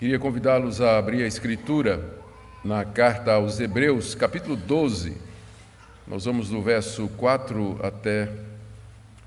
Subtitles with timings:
[0.00, 2.02] Queria convidá-los a abrir a Escritura
[2.64, 5.14] na carta aos Hebreus, capítulo 12.
[6.06, 8.32] Nós vamos do verso 4 até,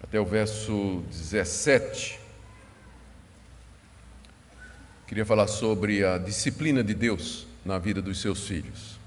[0.02, 2.20] até o verso 17.
[5.06, 8.98] Queria falar sobre a disciplina de Deus na vida dos seus filhos.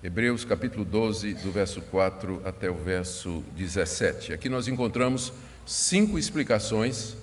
[0.00, 4.32] Hebreus capítulo 12, do verso 4 até o verso 17.
[4.32, 5.32] Aqui nós encontramos
[5.66, 7.16] cinco explicações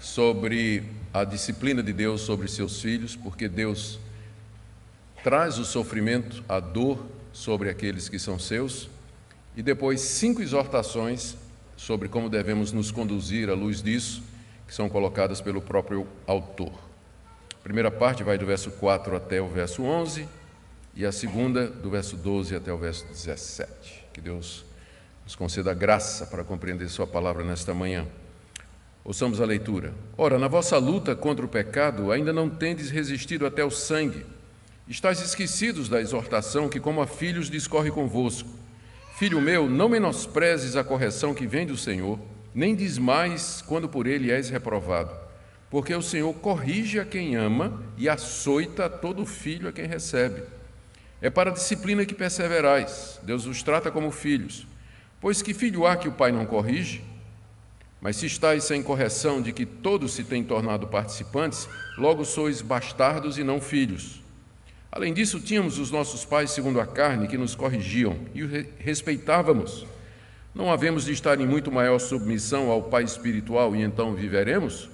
[0.00, 3.98] sobre a disciplina de Deus sobre seus filhos, porque Deus
[5.22, 8.88] traz o sofrimento, a dor sobre aqueles que são seus,
[9.56, 11.36] e depois cinco exortações
[11.76, 14.22] sobre como devemos nos conduzir à luz disso,
[14.66, 16.72] que são colocadas pelo próprio autor.
[17.52, 20.26] A primeira parte vai do verso 4 até o verso 11,
[20.94, 24.04] e a segunda do verso 12 até o verso 17.
[24.12, 24.64] Que Deus
[25.24, 28.06] nos conceda graça para compreender Sua palavra nesta manhã.
[29.04, 29.92] Ouçamos a leitura.
[30.16, 34.24] Ora, na vossa luta contra o pecado, ainda não tendes resistido até o sangue.
[34.88, 38.48] Estais esquecidos da exortação que, como a filhos, discorre convosco.
[39.16, 42.18] Filho meu, não menosprezes a correção que vem do Senhor,
[42.54, 45.12] nem desmais quando por ele és reprovado.
[45.68, 50.42] Porque o Senhor corrige a quem ama e açoita todo filho a quem recebe.
[51.20, 53.18] É para a disciplina que perseverais.
[53.22, 54.66] Deus os trata como filhos.
[55.20, 57.02] Pois que filho há que o pai não corrige?
[58.02, 63.38] Mas se estáis sem correção de que todos se têm tornado participantes, logo sois bastardos
[63.38, 64.20] e não filhos.
[64.90, 69.86] Além disso, tínhamos os nossos pais segundo a carne que nos corrigiam e os respeitávamos.
[70.52, 74.90] Não havemos de estar em muito maior submissão ao Pai espiritual e então viveremos?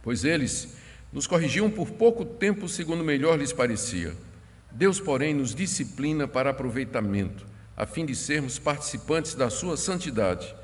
[0.00, 0.76] Pois eles
[1.12, 4.14] nos corrigiam por pouco tempo segundo melhor lhes parecia.
[4.70, 7.44] Deus, porém, nos disciplina para aproveitamento,
[7.76, 10.54] a fim de sermos participantes da sua santidade.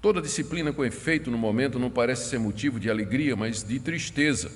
[0.00, 4.50] Toda disciplina com efeito no momento não parece ser motivo de alegria, mas de tristeza.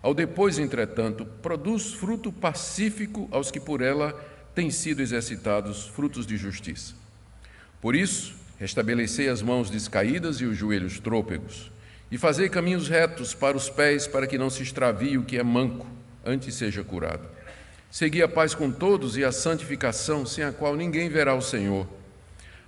[0.00, 4.12] Ao depois, entretanto, produz fruto pacífico aos que por ela
[4.54, 6.94] têm sido exercitados frutos de justiça.
[7.82, 11.70] Por isso, restabelecei as mãos descaídas e os joelhos trôpegos,
[12.10, 15.42] e fazei caminhos retos para os pés, para que não se extravie o que é
[15.42, 15.86] manco,
[16.24, 17.28] antes seja curado.
[17.90, 21.86] Segui a paz com todos e a santificação, sem a qual ninguém verá o Senhor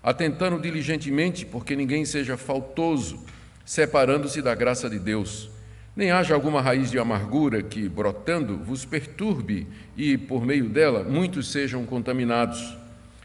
[0.05, 3.25] atentando diligentemente porque ninguém seja faltoso,
[3.65, 5.51] separando-se da graça de Deus.
[5.97, 9.67] Nem haja alguma raiz de amargura que, brotando, vos perturbe
[9.97, 12.77] e, por meio dela, muitos sejam contaminados.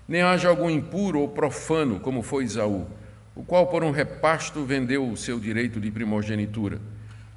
[0.07, 2.87] Nem haja algum impuro ou profano, como foi Isaú,
[3.35, 6.79] o qual, por um repasto, vendeu o seu direito de primogenitura.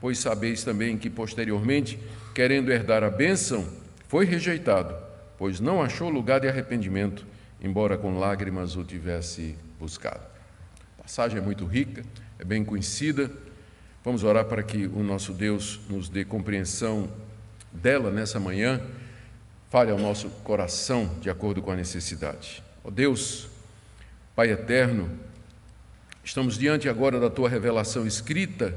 [0.00, 1.98] Pois sabeis também que, posteriormente,
[2.34, 3.66] querendo herdar a bênção,
[4.06, 4.94] foi rejeitado,
[5.36, 7.31] pois não achou lugar de arrependimento
[7.62, 10.26] embora com lágrimas o tivesse buscado.
[10.98, 12.04] A passagem é muito rica,
[12.38, 13.30] é bem conhecida.
[14.04, 17.08] Vamos orar para que o nosso Deus nos dê compreensão
[17.72, 18.80] dela nessa manhã,
[19.70, 22.62] fale ao nosso coração de acordo com a necessidade.
[22.84, 23.48] Ó oh Deus,
[24.34, 25.10] Pai eterno,
[26.24, 28.74] estamos diante agora da tua revelação escrita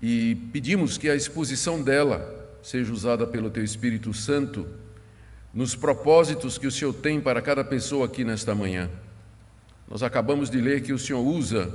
[0.00, 4.68] e pedimos que a exposição dela seja usada pelo teu Espírito Santo
[5.52, 8.90] nos propósitos que o Senhor tem para cada pessoa aqui nesta manhã.
[9.88, 11.70] Nós acabamos de ler que o Senhor usa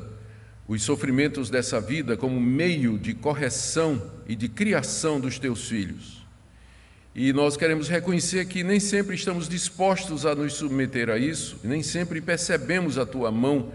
[0.67, 6.25] os sofrimentos dessa vida como meio de correção e de criação dos teus filhos.
[7.15, 11.81] E nós queremos reconhecer que nem sempre estamos dispostos a nos submeter a isso, nem
[11.81, 13.71] sempre percebemos a tua mão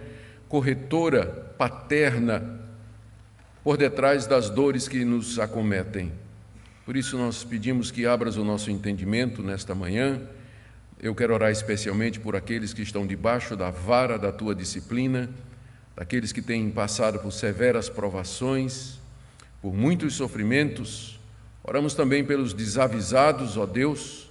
[0.48, 1.26] corretora,
[1.56, 2.60] paterna,
[3.64, 6.12] por detrás das dores que nos acometem.
[6.92, 10.20] Por isso nós pedimos que abras o nosso entendimento nesta manhã.
[11.00, 15.30] Eu quero orar especialmente por aqueles que estão debaixo da vara da tua disciplina,
[15.96, 19.00] daqueles que têm passado por severas provações,
[19.62, 21.18] por muitos sofrimentos.
[21.64, 24.28] Oramos também pelos desavisados, ó Deus,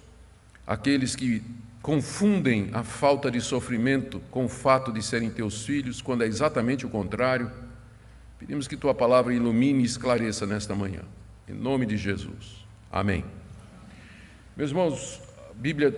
[0.67, 1.41] aqueles que
[1.81, 6.85] confundem a falta de sofrimento com o fato de serem teus filhos, quando é exatamente
[6.85, 7.49] o contrário.
[8.37, 11.01] Pedimos que tua palavra ilumine e esclareça nesta manhã.
[11.47, 12.65] Em nome de Jesus.
[12.91, 13.25] Amém.
[14.55, 15.95] Meus irmãos, a Bíblia,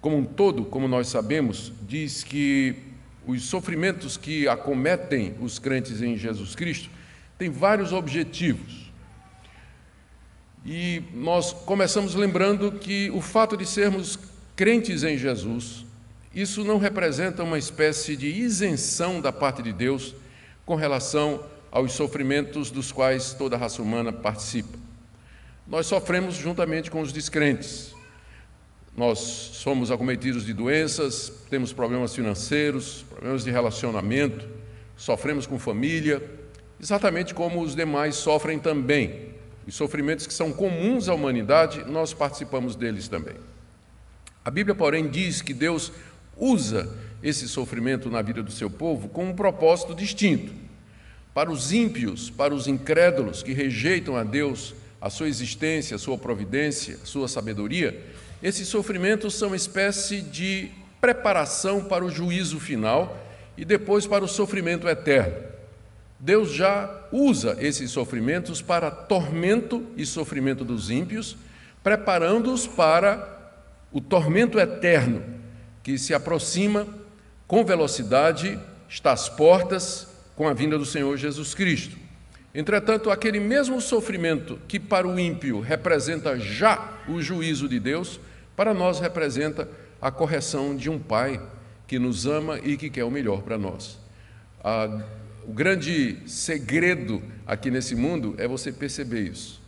[0.00, 2.76] como um todo, como nós sabemos, diz que
[3.26, 6.88] os sofrimentos que acometem os crentes em Jesus Cristo
[7.38, 8.92] têm vários objetivos.
[10.64, 14.18] E nós começamos lembrando que o fato de sermos
[14.54, 15.84] crentes em Jesus,
[16.34, 20.14] isso não representa uma espécie de isenção da parte de Deus
[20.64, 24.78] com relação aos sofrimentos dos quais toda a raça humana participa.
[25.66, 27.92] Nós sofremos juntamente com os descrentes.
[28.96, 34.48] Nós somos acometidos de doenças, temos problemas financeiros, problemas de relacionamento,
[34.96, 36.22] sofremos com família,
[36.80, 39.30] exatamente como os demais sofrem também.
[39.66, 43.34] Os sofrimentos que são comuns à humanidade, nós participamos deles também.
[44.44, 45.90] A Bíblia, porém, diz que Deus
[46.36, 46.88] usa
[47.20, 50.62] esse sofrimento na vida do seu povo com um propósito distinto.
[51.34, 56.16] Para os ímpios, para os incrédulos que rejeitam a Deus, a sua existência, a sua
[56.16, 58.00] providência, a sua sabedoria,
[58.40, 60.70] esses sofrimentos são uma espécie de
[61.00, 63.18] preparação para o juízo final
[63.56, 65.34] e depois para o sofrimento eterno.
[66.20, 71.36] Deus já usa esses sofrimentos para tormento e sofrimento dos ímpios,
[71.82, 73.52] preparando-os para
[73.92, 75.22] o tormento eterno
[75.82, 76.86] que se aproxima
[77.46, 78.58] com velocidade,
[78.88, 81.96] está às portas com a vinda do Senhor Jesus Cristo.
[82.54, 88.20] Entretanto, aquele mesmo sofrimento que para o ímpio representa já o juízo de Deus,
[88.56, 89.68] para nós representa
[90.00, 91.40] a correção de um pai
[91.86, 93.98] que nos ama e que quer o melhor para nós.
[94.62, 95.02] A,
[95.46, 99.60] o grande segredo aqui nesse mundo é você perceber isso,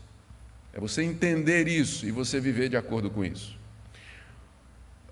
[0.73, 3.57] é você entender isso e você viver de acordo com isso.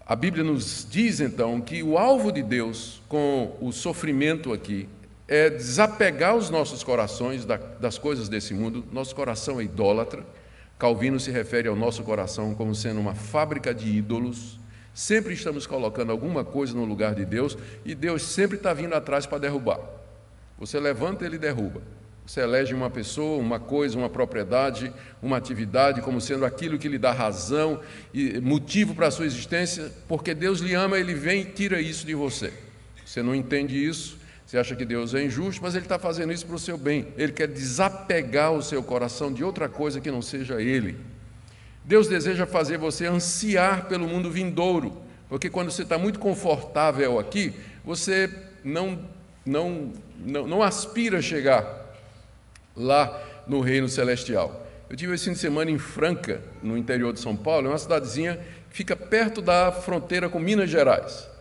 [0.07, 4.87] A Bíblia nos diz então que o alvo de Deus com o sofrimento aqui
[5.27, 7.45] é desapegar os nossos corações
[7.81, 8.85] das coisas desse mundo.
[8.93, 10.25] Nosso coração é idólatra.
[10.79, 14.59] Calvino se refere ao nosso coração como sendo uma fábrica de ídolos.
[14.93, 19.27] Sempre estamos colocando alguma coisa no lugar de Deus e Deus sempre está vindo atrás
[19.27, 19.81] para derrubar.
[20.59, 21.83] Você levanta, ele derruba.
[22.27, 24.91] Você elege uma pessoa, uma coisa, uma propriedade,
[25.21, 27.81] uma atividade como sendo aquilo que lhe dá razão
[28.15, 32.07] e motivo para a sua existência, porque Deus lhe ama, ele vem e tira isso
[32.07, 32.51] de você.
[33.05, 36.47] Você não entende isso, você acha que Deus é injusto, mas Ele está fazendo isso
[36.47, 37.09] para o seu bem.
[37.17, 40.97] Ele quer desapegar o seu coração de outra coisa que não seja Ele.
[41.85, 47.53] Deus deseja fazer você ansiar pelo mundo vindouro, porque quando você está muito confortável aqui,
[47.85, 48.31] você
[48.63, 48.99] não,
[49.45, 51.85] não, não, não aspira a chegar
[52.77, 54.67] lá no reino celestial.
[54.89, 57.79] Eu tive esse fim de semana em Franca, no interior de São Paulo, é uma
[57.79, 58.39] cidadezinha
[58.71, 61.34] que fica perto da fronteira com Minas Gerais.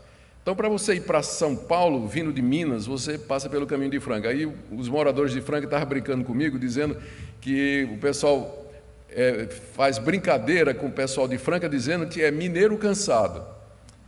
[0.44, 4.00] Então, para você ir para São Paulo, vindo de Minas, você passa pelo caminho de
[4.02, 4.28] Franca.
[4.28, 6.98] Aí os moradores de Franca estavam brincando comigo, dizendo
[7.40, 8.70] que o pessoal
[9.10, 13.42] é, faz brincadeira com o pessoal de Franca, dizendo que é mineiro cansado.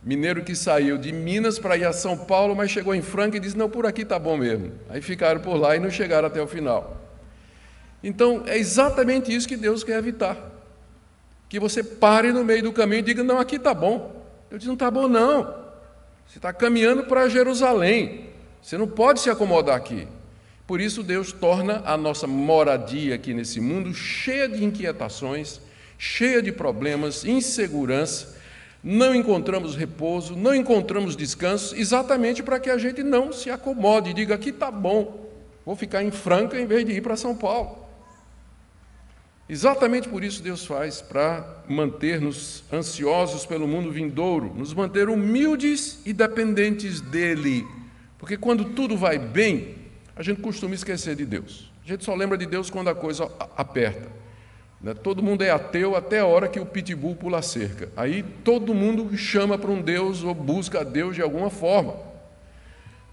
[0.02, 3.40] Mineiro que saiu de Minas para ir a São Paulo, mas chegou em Franca e
[3.40, 4.72] disse: Não, por aqui está bom mesmo.
[4.90, 7.00] Aí ficaram por lá e não chegaram até o final.
[8.04, 10.36] Então, é exatamente isso que Deus quer evitar.
[11.48, 14.22] Que você pare no meio do caminho e diga: Não, aqui está bom.
[14.50, 15.65] Eu disse: Não está bom, não.
[16.28, 18.26] Você está caminhando para Jerusalém.
[18.60, 20.08] Você não pode se acomodar aqui.
[20.66, 25.60] Por isso, Deus torna a nossa moradia aqui nesse mundo cheia de inquietações,
[25.96, 28.36] cheia de problemas, insegurança.
[28.82, 34.14] Não encontramos repouso, não encontramos descanso, exatamente para que a gente não se acomode e
[34.14, 35.30] diga: aqui está bom,
[35.64, 37.85] vou ficar em Franca em vez de ir para São Paulo.
[39.48, 46.12] Exatamente por isso Deus faz, para manter-nos ansiosos pelo mundo vindouro, nos manter humildes e
[46.12, 47.64] dependentes dEle.
[48.18, 49.76] Porque quando tudo vai bem,
[50.16, 51.70] a gente costuma esquecer de Deus.
[51.84, 54.08] A gente só lembra de Deus quando a coisa aperta.
[54.80, 54.94] Né?
[54.94, 57.88] Todo mundo é ateu até a hora que o pitbull pula a cerca.
[57.96, 61.94] Aí todo mundo chama para um Deus ou busca a Deus de alguma forma.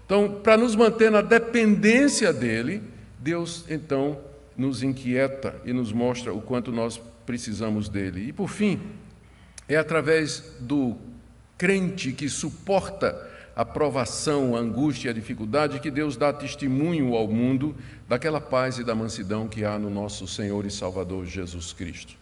[0.04, 2.82] Então, para nos manter na dependência dEle,
[3.18, 4.18] Deus então
[4.56, 8.28] nos inquieta e nos mostra o quanto nós precisamos dele.
[8.28, 8.80] E por fim,
[9.68, 10.96] é através do
[11.56, 17.74] crente que suporta a provação, a angústia a dificuldade que Deus dá testemunho ao mundo
[18.08, 22.16] daquela paz e da mansidão que há no nosso Senhor e Salvador Jesus Cristo.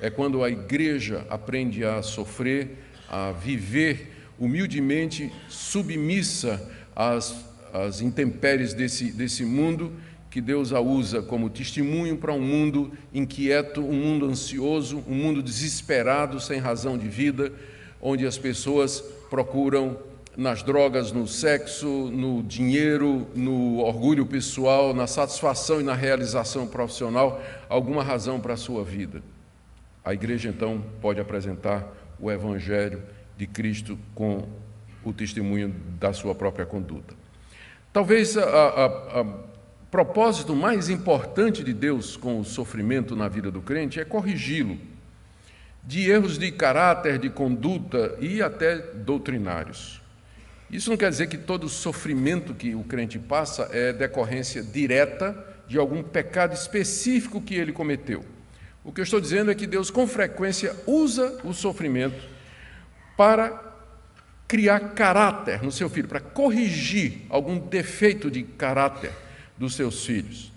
[0.00, 7.34] É quando a igreja aprende a sofrer, a viver humildemente submissa às,
[7.72, 9.92] às intempéries desse, desse mundo
[10.34, 15.40] que Deus a usa como testemunho para um mundo inquieto, um mundo ansioso, um mundo
[15.40, 17.52] desesperado, sem razão de vida,
[18.02, 19.00] onde as pessoas
[19.30, 19.96] procuram
[20.36, 27.40] nas drogas, no sexo, no dinheiro, no orgulho pessoal, na satisfação e na realização profissional,
[27.68, 29.22] alguma razão para a sua vida.
[30.04, 31.86] A igreja então pode apresentar
[32.18, 33.04] o evangelho
[33.38, 34.48] de Cristo com
[35.04, 37.14] o testemunho da sua própria conduta.
[37.92, 38.86] Talvez a, a,
[39.20, 39.53] a
[39.94, 44.76] propósito mais importante de Deus com o sofrimento na vida do crente é corrigi-lo
[45.84, 50.02] de erros de caráter, de conduta e até doutrinários.
[50.68, 55.32] Isso não quer dizer que todo sofrimento que o crente passa é decorrência direta
[55.68, 58.24] de algum pecado específico que ele cometeu.
[58.82, 62.20] O que eu estou dizendo é que Deus, com frequência, usa o sofrimento
[63.16, 63.62] para
[64.48, 69.22] criar caráter no seu filho, para corrigir algum defeito de caráter
[69.58, 70.52] dos seus filhos.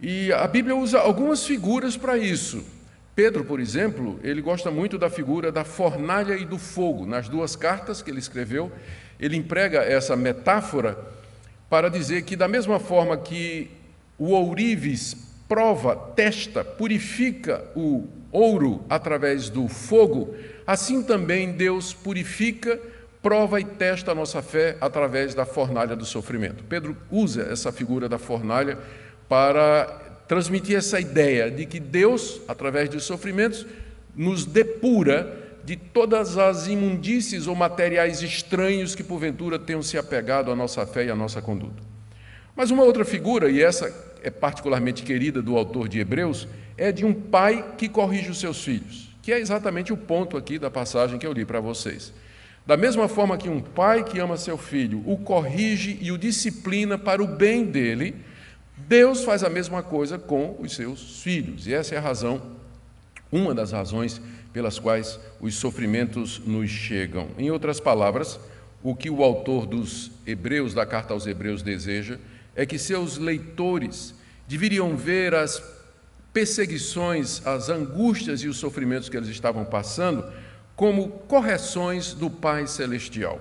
[0.00, 2.64] E a Bíblia usa algumas figuras para isso.
[3.14, 7.04] Pedro, por exemplo, ele gosta muito da figura da fornalha e do fogo.
[7.04, 8.72] Nas duas cartas que ele escreveu,
[9.18, 10.98] ele emprega essa metáfora
[11.68, 13.70] para dizer que, da mesma forma que
[14.18, 15.16] o ourives
[15.48, 20.34] prova, testa, purifica o ouro através do fogo,
[20.66, 22.80] assim também Deus purifica,
[23.22, 26.64] prova e testa a nossa fé através da fornalha do sofrimento.
[26.64, 28.78] Pedro usa essa figura da fornalha
[29.28, 29.84] para
[30.26, 33.66] transmitir essa ideia de que Deus, através dos sofrimentos,
[34.14, 40.56] nos depura de todas as imundícies ou materiais estranhos que porventura tenham se apegado à
[40.56, 41.82] nossa fé e à nossa conduta.
[42.56, 47.04] Mas uma outra figura, e essa é particularmente querida do autor de Hebreus, é de
[47.04, 51.18] um pai que corrige os seus filhos, que é exatamente o ponto aqui da passagem
[51.18, 52.12] que eu li para vocês.
[52.66, 56.96] Da mesma forma que um pai que ama seu filho o corrige e o disciplina
[56.98, 58.14] para o bem dele,
[58.76, 61.66] Deus faz a mesma coisa com os seus filhos.
[61.66, 62.40] E essa é a razão,
[63.30, 64.20] uma das razões
[64.52, 67.28] pelas quais os sofrimentos nos chegam.
[67.38, 68.38] Em outras palavras,
[68.82, 72.18] o que o autor dos Hebreus, da carta aos Hebreus, deseja
[72.56, 74.14] é que seus leitores
[74.48, 75.62] deveriam ver as
[76.32, 80.24] perseguições, as angústias e os sofrimentos que eles estavam passando
[80.80, 83.38] como correções do Pai Celestial.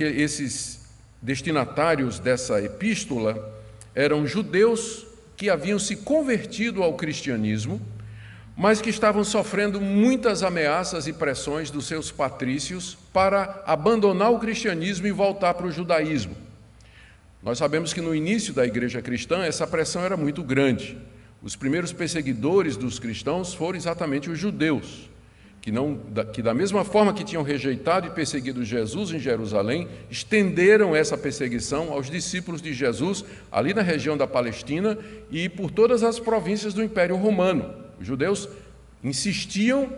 [0.00, 0.80] esses
[1.22, 3.62] destinatários dessa epístola
[3.94, 5.06] eram judeus
[5.36, 7.80] que haviam se convertido ao cristianismo,
[8.56, 15.06] mas que estavam sofrendo muitas ameaças e pressões dos seus patrícios para abandonar o cristianismo
[15.06, 16.36] e voltar para o judaísmo.
[17.40, 20.98] Nós sabemos que no início da igreja cristã essa pressão era muito grande.
[21.40, 25.11] Os primeiros perseguidores dos cristãos foram exatamente os judeus
[25.62, 25.96] que, não,
[26.32, 31.92] que da mesma forma que tinham rejeitado e perseguido Jesus em Jerusalém, estenderam essa perseguição
[31.92, 34.98] aos discípulos de Jesus ali na região da Palestina
[35.30, 37.72] e por todas as províncias do Império Romano.
[38.00, 38.48] Os judeus
[39.04, 39.88] insistiam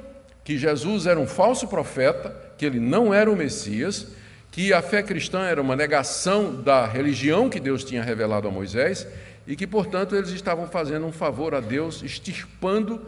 [0.44, 4.08] que Jesus era um falso profeta, que ele não era o Messias,
[4.50, 9.08] que a fé cristã era uma negação da religião que Deus tinha revelado a Moisés
[9.46, 13.00] e que, portanto, eles estavam fazendo um favor a Deus, extirpando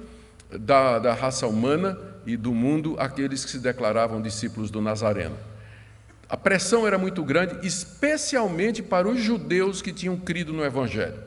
[0.51, 5.37] da, da raça humana e do mundo aqueles que se declaravam discípulos do Nazareno.
[6.29, 11.25] A pressão era muito grande, especialmente para os judeus que tinham crido no Evangelho.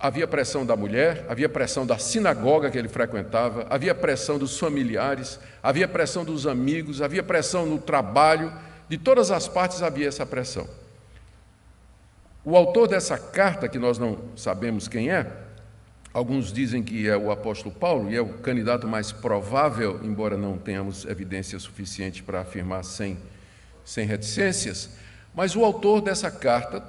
[0.00, 5.38] Havia pressão da mulher, havia pressão da sinagoga que ele frequentava, havia pressão dos familiares,
[5.62, 8.52] havia pressão dos amigos, havia pressão no trabalho,
[8.88, 10.68] de todas as partes havia essa pressão.
[12.44, 15.43] O autor dessa carta, que nós não sabemos quem é,
[16.14, 20.56] Alguns dizem que é o apóstolo Paulo, e é o candidato mais provável, embora não
[20.56, 23.18] tenhamos evidência suficiente para afirmar sem,
[23.84, 24.90] sem reticências.
[25.34, 26.84] Mas o autor dessa carta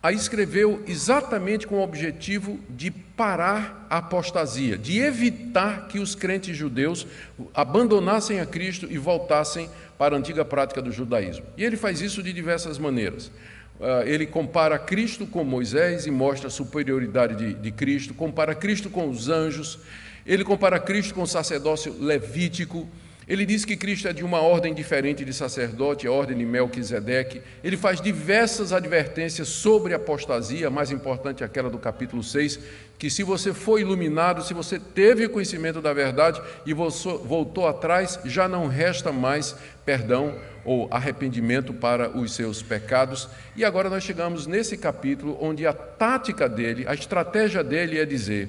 [0.00, 6.56] a escreveu exatamente com o objetivo de parar a apostasia, de evitar que os crentes
[6.56, 7.08] judeus
[7.52, 11.44] abandonassem a Cristo e voltassem para a antiga prática do judaísmo.
[11.56, 13.32] E ele faz isso de diversas maneiras.
[13.80, 18.90] Ah, ele compara Cristo com Moisés e mostra a superioridade de, de, Cristo, compara Cristo
[18.90, 19.78] com os anjos,
[20.26, 22.86] ele compara Cristo com o sacerdócio levítico,
[23.30, 27.40] ele diz que Cristo é de uma ordem diferente de sacerdote, a ordem de Melquisedeque.
[27.62, 32.58] Ele faz diversas advertências sobre apostasia, mais importante é aquela do capítulo 6,
[32.98, 38.48] que se você foi iluminado, se você teve conhecimento da verdade e voltou atrás, já
[38.48, 40.34] não resta mais perdão
[40.64, 43.28] ou arrependimento para os seus pecados.
[43.54, 48.48] E agora nós chegamos nesse capítulo onde a tática dele, a estratégia dele é dizer: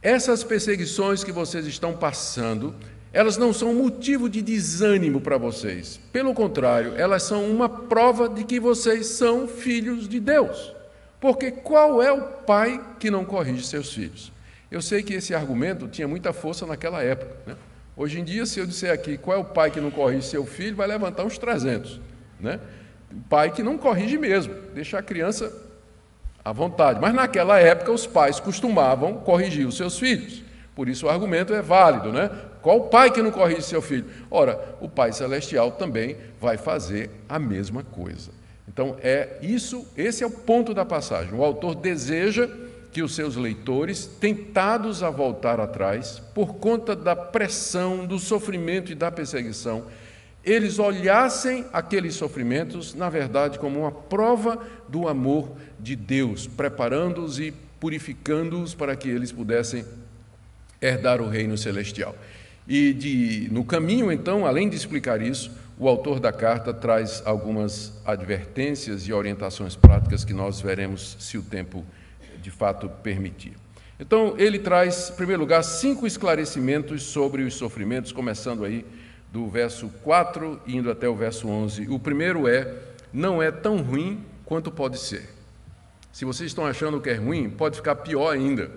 [0.00, 2.76] essas perseguições que vocês estão passando,
[3.12, 5.98] elas não são motivo de desânimo para vocês.
[6.12, 10.74] Pelo contrário, elas são uma prova de que vocês são filhos de Deus.
[11.20, 14.30] Porque qual é o pai que não corrige seus filhos?
[14.70, 17.34] Eu sei que esse argumento tinha muita força naquela época.
[17.46, 17.56] Né?
[17.96, 20.44] Hoje em dia, se eu disser aqui qual é o pai que não corrige seu
[20.44, 22.00] filho, vai levantar uns 300.
[22.38, 22.60] Né?
[23.28, 25.50] Pai que não corrige mesmo, deixa a criança
[26.44, 27.00] à vontade.
[27.00, 30.44] Mas naquela época, os pais costumavam corrigir os seus filhos.
[30.76, 32.30] Por isso o argumento é válido, né?
[32.68, 34.04] Qual pai que não corrige seu filho?
[34.30, 38.30] Ora, o Pai Celestial também vai fazer a mesma coisa.
[38.68, 41.32] Então é isso, esse é o ponto da passagem.
[41.32, 42.46] O autor deseja
[42.92, 48.94] que os seus leitores, tentados a voltar atrás por conta da pressão, do sofrimento e
[48.94, 49.86] da perseguição,
[50.44, 57.50] eles olhassem aqueles sofrimentos, na verdade, como uma prova do amor de Deus, preparando-os e
[57.80, 59.86] purificando-os para que eles pudessem
[60.82, 62.14] herdar o reino celestial.
[62.68, 67.92] E de, no caminho, então, além de explicar isso, o autor da carta traz algumas
[68.04, 71.82] advertências e orientações práticas que nós veremos se o tempo
[72.42, 73.54] de fato permitir.
[73.98, 78.84] Então, ele traz, em primeiro lugar, cinco esclarecimentos sobre os sofrimentos, começando aí
[79.32, 81.88] do verso 4 indo até o verso 11.
[81.88, 82.70] O primeiro é:
[83.12, 85.30] não é tão ruim quanto pode ser.
[86.12, 88.70] Se vocês estão achando que é ruim, pode ficar pior ainda.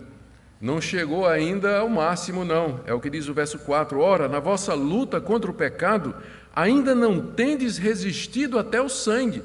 [0.62, 2.82] Não chegou ainda ao máximo, não.
[2.86, 4.00] É o que diz o verso 4.
[4.00, 6.13] Ora, na vossa luta contra o pecado,
[6.56, 9.41] ainda não tendes resistido até o sangue.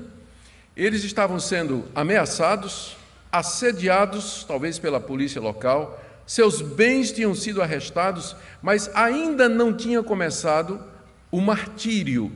[0.77, 2.99] Eles estavam sendo ameaçados,
[3.33, 10.83] assediados, talvez pela polícia local, seus bens tinham sido arrestados, mas ainda não tinha começado
[11.31, 12.31] o martírio.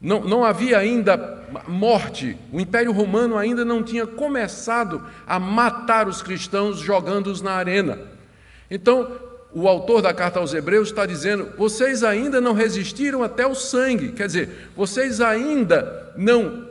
[0.00, 6.22] Não, não havia ainda morte, o Império Romano ainda não tinha começado a matar os
[6.22, 7.98] cristãos jogando-os na arena.
[8.70, 9.10] Então,
[9.54, 14.12] o autor da carta aos Hebreus está dizendo: vocês ainda não resistiram até o sangue,
[14.12, 16.66] quer dizer, vocês ainda não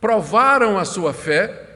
[0.00, 1.68] provaram a sua fé,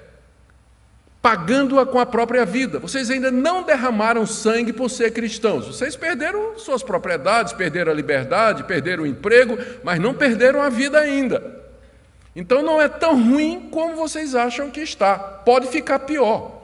[1.22, 2.78] pagando-a com a própria vida.
[2.78, 5.66] Vocês ainda não derramaram sangue por ser cristãos.
[5.66, 10.98] Vocês perderam suas propriedades, perderam a liberdade, perderam o emprego, mas não perderam a vida
[10.98, 11.63] ainda.
[12.34, 15.16] Então não é tão ruim como vocês acham que está.
[15.18, 16.62] Pode ficar pior.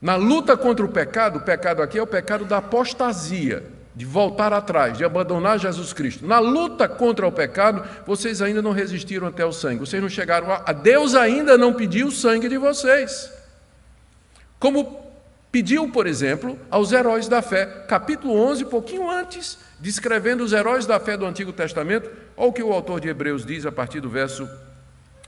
[0.00, 4.52] Na luta contra o pecado, o pecado aqui é o pecado da apostasia, de voltar
[4.52, 6.26] atrás, de abandonar Jesus Cristo.
[6.26, 9.80] Na luta contra o pecado, vocês ainda não resistiram até o sangue.
[9.80, 13.30] Vocês não chegaram a Deus ainda não pediu o sangue de vocês.
[14.58, 15.09] Como
[15.50, 21.00] pediu, por exemplo, aos heróis da fé, capítulo 11, pouquinho antes, descrevendo os heróis da
[21.00, 24.08] fé do Antigo Testamento, Olha o que o autor de Hebreus diz a partir do
[24.08, 24.48] verso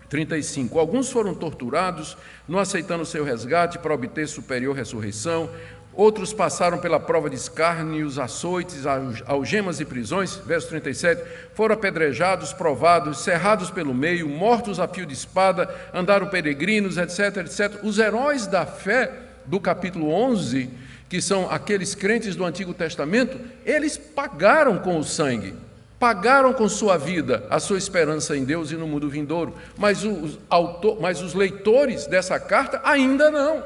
[0.08, 0.78] 35.
[0.78, 2.16] Alguns foram torturados,
[2.48, 5.50] não aceitando o seu resgate para obter superior ressurreição.
[5.92, 8.84] Outros passaram pela prova de escárnios, açoites,
[9.26, 10.36] algemas e prisões.
[10.36, 11.22] Verso 37.
[11.52, 17.84] Foram apedrejados, provados, cerrados pelo meio, mortos a fio de espada, andaram peregrinos, etc, etc.
[17.84, 19.12] Os heróis da fé
[19.46, 20.70] do capítulo 11,
[21.08, 25.54] que são aqueles crentes do Antigo Testamento, eles pagaram com o sangue
[26.02, 30.36] pagaram com sua vida a sua esperança em Deus e no mundo vindouro, mas os,
[30.50, 33.62] autor, mas os leitores dessa carta ainda não.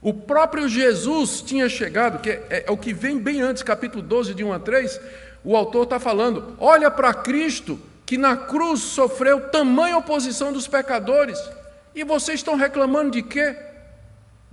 [0.00, 4.32] O próprio Jesus tinha chegado, que é, é o que vem bem antes, capítulo 12,
[4.32, 5.00] de 1 a 3,
[5.42, 11.42] o autor está falando: olha para Cristo, que na cruz sofreu tamanha oposição dos pecadores,
[11.96, 13.56] e vocês estão reclamando de quê?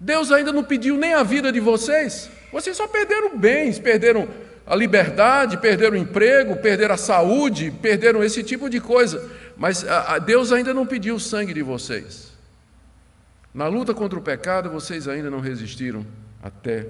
[0.03, 4.27] Deus ainda não pediu nem a vida de vocês, vocês só perderam bens, perderam
[4.65, 9.29] a liberdade, perderam o emprego, perderam a saúde, perderam esse tipo de coisa.
[9.55, 12.31] Mas a, a Deus ainda não pediu o sangue de vocês.
[13.53, 16.03] Na luta contra o pecado, vocês ainda não resistiram
[16.41, 16.87] até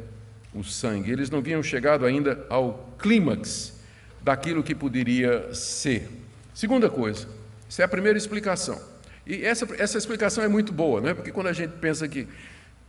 [0.54, 1.12] o sangue.
[1.12, 3.74] Eles não vinham chegado ainda ao clímax
[4.22, 6.08] daquilo que poderia ser.
[6.54, 7.28] Segunda coisa,
[7.68, 8.82] essa é a primeira explicação.
[9.28, 11.14] E essa, essa explicação é muito boa, não é?
[11.14, 12.26] Porque quando a gente pensa que,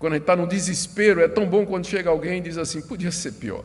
[0.02, 2.82] quando a gente está no desespero, é tão bom quando chega alguém e diz assim:
[2.82, 3.62] podia ser pior.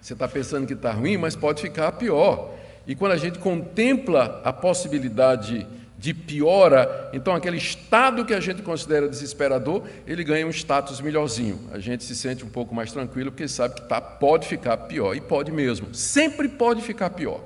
[0.00, 2.54] Você está pensando que está ruim, mas pode ficar pior.
[2.86, 5.66] E quando a gente contempla a possibilidade
[5.98, 11.68] de piora, então aquele estado que a gente considera desesperador, ele ganha um status melhorzinho.
[11.70, 15.14] A gente se sente um pouco mais tranquilo porque sabe que tá, pode ficar pior,
[15.14, 17.44] e pode mesmo, sempre pode ficar pior.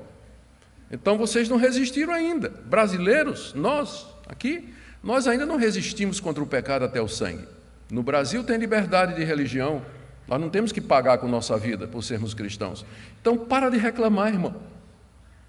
[0.89, 2.47] Então vocês não resistiram ainda.
[2.47, 4.73] Brasileiros, nós aqui,
[5.03, 7.45] nós ainda não resistimos contra o pecado até o sangue.
[7.91, 9.81] No Brasil tem liberdade de religião,
[10.27, 12.85] nós não temos que pagar com nossa vida por sermos cristãos.
[13.21, 14.55] Então, para de reclamar, irmão.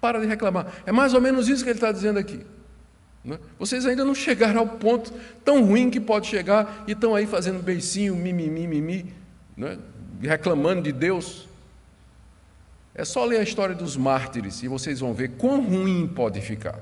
[0.01, 0.67] Para de reclamar.
[0.85, 2.45] É mais ou menos isso que ele está dizendo aqui.
[3.23, 3.39] Né?
[3.57, 5.11] Vocês ainda não chegaram ao ponto
[5.43, 9.13] tão ruim que pode chegar e estão aí fazendo beicinho, mimimi, mimi,
[9.55, 9.79] né?
[10.21, 11.47] reclamando de Deus.
[12.93, 16.79] É só ler a história dos mártires e vocês vão ver quão ruim pode ficar.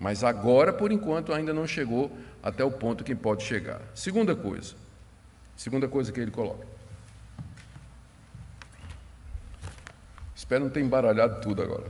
[0.00, 2.10] Mas agora, por enquanto, ainda não chegou
[2.42, 3.82] até o ponto que pode chegar.
[3.94, 4.74] Segunda coisa.
[5.54, 6.66] Segunda coisa que ele coloca.
[10.34, 11.86] Espero não ter embaralhado tudo agora.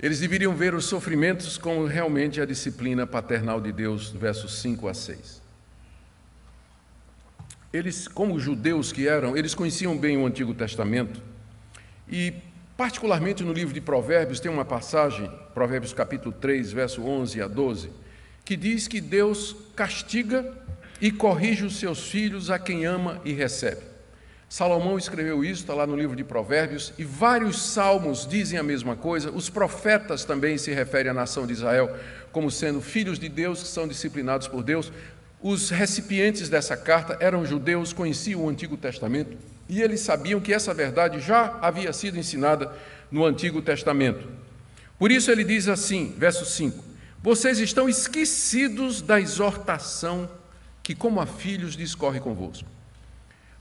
[0.00, 4.94] Eles deveriam ver os sofrimentos como realmente a disciplina paternal de Deus, versos 5 a
[4.94, 5.42] 6.
[7.70, 11.20] Eles, como judeus que eram, eles conheciam bem o Antigo Testamento
[12.08, 12.32] e,
[12.74, 17.90] particularmente no livro de Provérbios, tem uma passagem, Provérbios capítulo 3, verso 11 a 12,
[18.44, 20.52] que diz que Deus castiga
[21.00, 23.80] e corrige os seus filhos a quem ama e recebe.
[24.48, 28.94] Salomão escreveu isso, está lá no livro de Provérbios, e vários salmos dizem a mesma
[28.94, 29.30] coisa.
[29.30, 31.94] Os profetas também se referem à nação de Israel
[32.32, 34.92] como sendo filhos de Deus que são disciplinados por Deus.
[35.40, 39.36] Os recipientes dessa carta eram judeus, conheciam o Antigo Testamento
[39.68, 42.72] e eles sabiam que essa verdade já havia sido ensinada
[43.10, 44.43] no Antigo Testamento.
[44.98, 46.84] Por isso ele diz assim, verso 5:
[47.22, 50.28] vocês estão esquecidos da exortação
[50.82, 52.68] que, como a filhos, discorre convosco.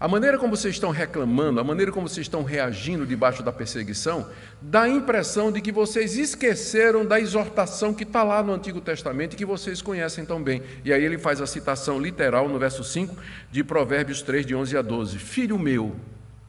[0.04, 4.30] A maneira como vocês estão reclamando, a maneira como vocês estão reagindo debaixo da perseguição,
[4.62, 9.32] dá a impressão de que vocês esqueceram da exortação que está lá no Antigo Testamento
[9.32, 10.62] e que vocês conhecem tão bem.
[10.84, 13.16] E aí ele faz a citação literal no verso 5
[13.50, 15.18] de Provérbios 3, de 11 a 12.
[15.20, 15.96] Filho meu,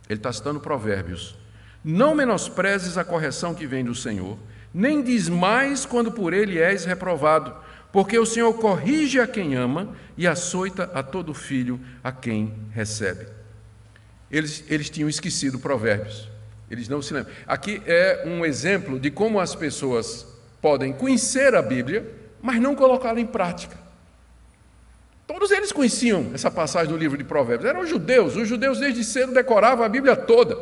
[0.09, 1.37] ele está citando Provérbios,
[1.85, 4.37] não menosprezes a correção que vem do Senhor,
[4.75, 7.55] nem desmais quando por ele és reprovado,
[7.93, 13.27] porque o Senhor corrige a quem ama e açoita a todo filho a quem recebe.
[14.29, 16.29] Eles, eles tinham esquecido provérbios.
[16.69, 17.33] Eles não se lembram.
[17.47, 20.27] Aqui é um exemplo de como as pessoas
[20.61, 22.11] podem conhecer a Bíblia,
[22.43, 23.79] mas não colocá-la em prática.
[25.25, 27.69] Todos eles conheciam essa passagem do livro de Provérbios.
[27.69, 28.35] Eram judeus.
[28.35, 30.59] Os judeus desde cedo decoravam a Bíblia toda.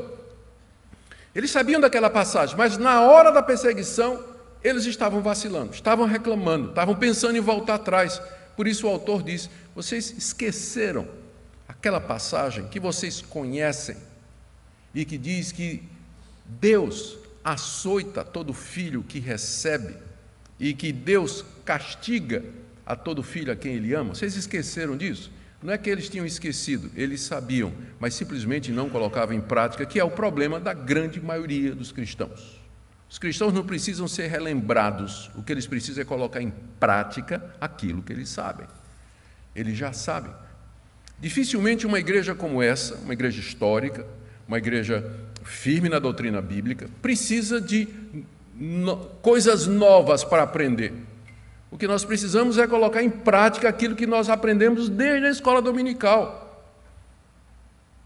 [1.34, 4.22] Eles sabiam daquela passagem, mas na hora da perseguição,
[4.62, 8.20] eles estavam vacilando, estavam reclamando, estavam pensando em voltar atrás.
[8.56, 11.08] Por isso o autor diz: vocês esqueceram
[11.66, 13.96] aquela passagem que vocês conhecem
[14.94, 15.82] e que diz que
[16.44, 19.96] Deus açoita todo filho que recebe
[20.60, 22.44] e que Deus castiga
[22.84, 24.14] a todo filho a quem ele ama.
[24.14, 25.30] Vocês esqueceram disso?
[25.62, 30.00] Não é que eles tinham esquecido, eles sabiam, mas simplesmente não colocavam em prática, que
[30.00, 32.60] é o problema da grande maioria dos cristãos.
[33.08, 38.02] Os cristãos não precisam ser relembrados, o que eles precisam é colocar em prática aquilo
[38.02, 38.66] que eles sabem.
[39.54, 40.32] Eles já sabem.
[41.20, 44.04] Dificilmente uma igreja como essa, uma igreja histórica,
[44.48, 45.04] uma igreja
[45.44, 47.86] firme na doutrina bíblica, precisa de
[48.54, 50.92] no, coisas novas para aprender.
[51.72, 55.62] O que nós precisamos é colocar em prática aquilo que nós aprendemos desde a escola
[55.62, 56.62] dominical.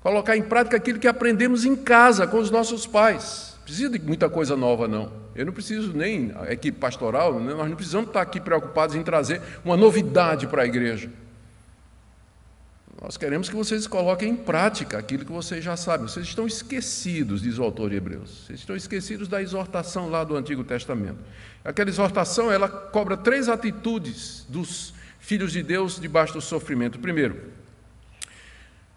[0.01, 3.59] Colocar em prática aquilo que aprendemos em casa com os nossos pais.
[3.65, 5.11] Precisa de muita coisa nova, não.
[5.35, 9.03] Eu não preciso nem, a equipe pastoral, né, nós não precisamos estar aqui preocupados em
[9.03, 11.11] trazer uma novidade para a igreja.
[13.01, 16.09] Nós queremos que vocês coloquem em prática aquilo que vocês já sabem.
[16.09, 18.45] Vocês estão esquecidos, diz o autor de Hebreus.
[18.47, 21.19] Vocês estão esquecidos da exortação lá do Antigo Testamento.
[21.63, 26.99] Aquela exortação, ela cobra três atitudes dos filhos de Deus debaixo do sofrimento.
[26.99, 27.53] Primeiro,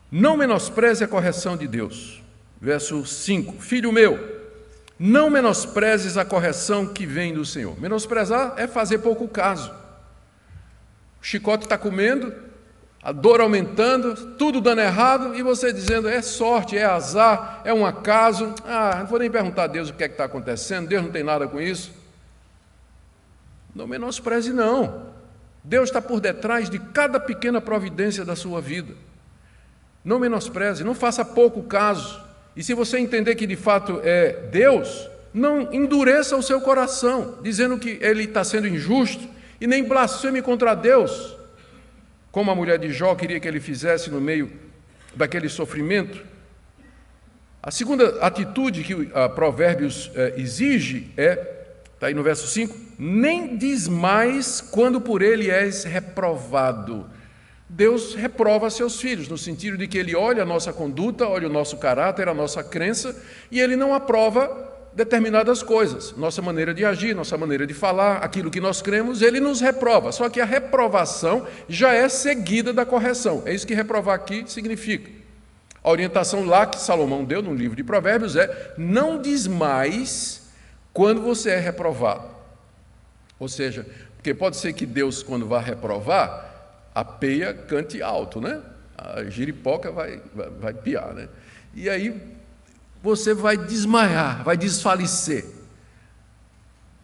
[0.10, 2.24] não menospreze a correção de Deus.
[2.62, 4.40] Verso 5: Filho meu,
[4.98, 7.80] não menosprezes a correção que vem do Senhor.
[7.80, 9.72] Menosprezar é fazer pouco caso.
[11.22, 12.34] O chicote está comendo,
[13.02, 17.86] a dor aumentando, tudo dando errado, e você dizendo é sorte, é azar, é um
[17.86, 18.54] acaso.
[18.66, 21.12] Ah, não vou nem perguntar a Deus o que é que está acontecendo, Deus não
[21.12, 21.94] tem nada com isso.
[23.74, 25.08] Não menospreze, não.
[25.64, 28.94] Deus está por detrás de cada pequena providência da sua vida.
[30.04, 32.22] Não menospreze, não faça pouco caso.
[32.56, 37.78] E se você entender que de fato é Deus, não endureça o seu coração, dizendo
[37.78, 39.26] que ele está sendo injusto,
[39.62, 41.39] e nem blasfeme contra Deus
[42.32, 44.52] como a mulher de Jó queria que ele fizesse no meio
[45.16, 46.24] daquele sofrimento.
[47.62, 51.58] A segunda atitude que a Provérbios eh, exige é,
[51.94, 57.06] está aí no verso 5, nem diz mais quando por ele és reprovado.
[57.68, 61.52] Deus reprova seus filhos, no sentido de que ele olha a nossa conduta, olha o
[61.52, 63.16] nosso caráter, a nossa crença,
[63.52, 64.48] e ele não aprova
[65.00, 69.40] determinadas coisas, nossa maneira de agir, nossa maneira de falar, aquilo que nós cremos, ele
[69.40, 70.12] nos reprova.
[70.12, 73.42] Só que a reprovação já é seguida da correção.
[73.46, 75.10] É isso que reprovar aqui significa.
[75.82, 80.50] A orientação lá que Salomão deu no livro de Provérbios é: não diz mais
[80.92, 82.28] quando você é reprovado.
[83.40, 83.86] Ou seja,
[84.18, 88.62] porque pode ser que Deus, quando vai reprovar, a peia cante alto, né?
[88.98, 91.30] A giripoca vai, vai, vai piar, né?
[91.74, 92.38] E aí
[93.02, 95.46] você vai desmaiar, vai desfalecer.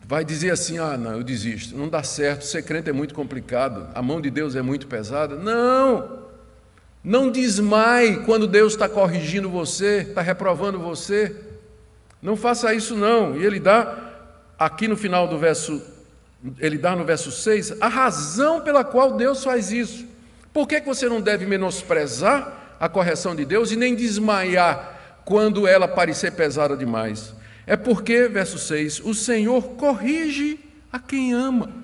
[0.04, 3.88] Vai dizer assim: ah, não, eu desisto, não dá certo, ser crente é muito complicado,
[3.96, 5.36] a mão de Deus é muito pesada.
[5.36, 6.26] Não!
[7.04, 11.36] Não desmaie quando Deus está corrigindo você, está reprovando você.
[12.20, 13.38] Não faça isso, não.
[13.38, 13.96] E ele dá,
[14.58, 15.84] aqui no final do verso,
[16.58, 20.04] ele dá no verso 6, a razão pela qual Deus faz isso.
[20.52, 24.95] Por que, que você não deve menosprezar a correção de Deus e nem desmaiar
[25.26, 27.34] quando ela parecer pesada demais.
[27.68, 30.60] É porque, verso 6, o Senhor corrige
[30.92, 31.84] a quem ama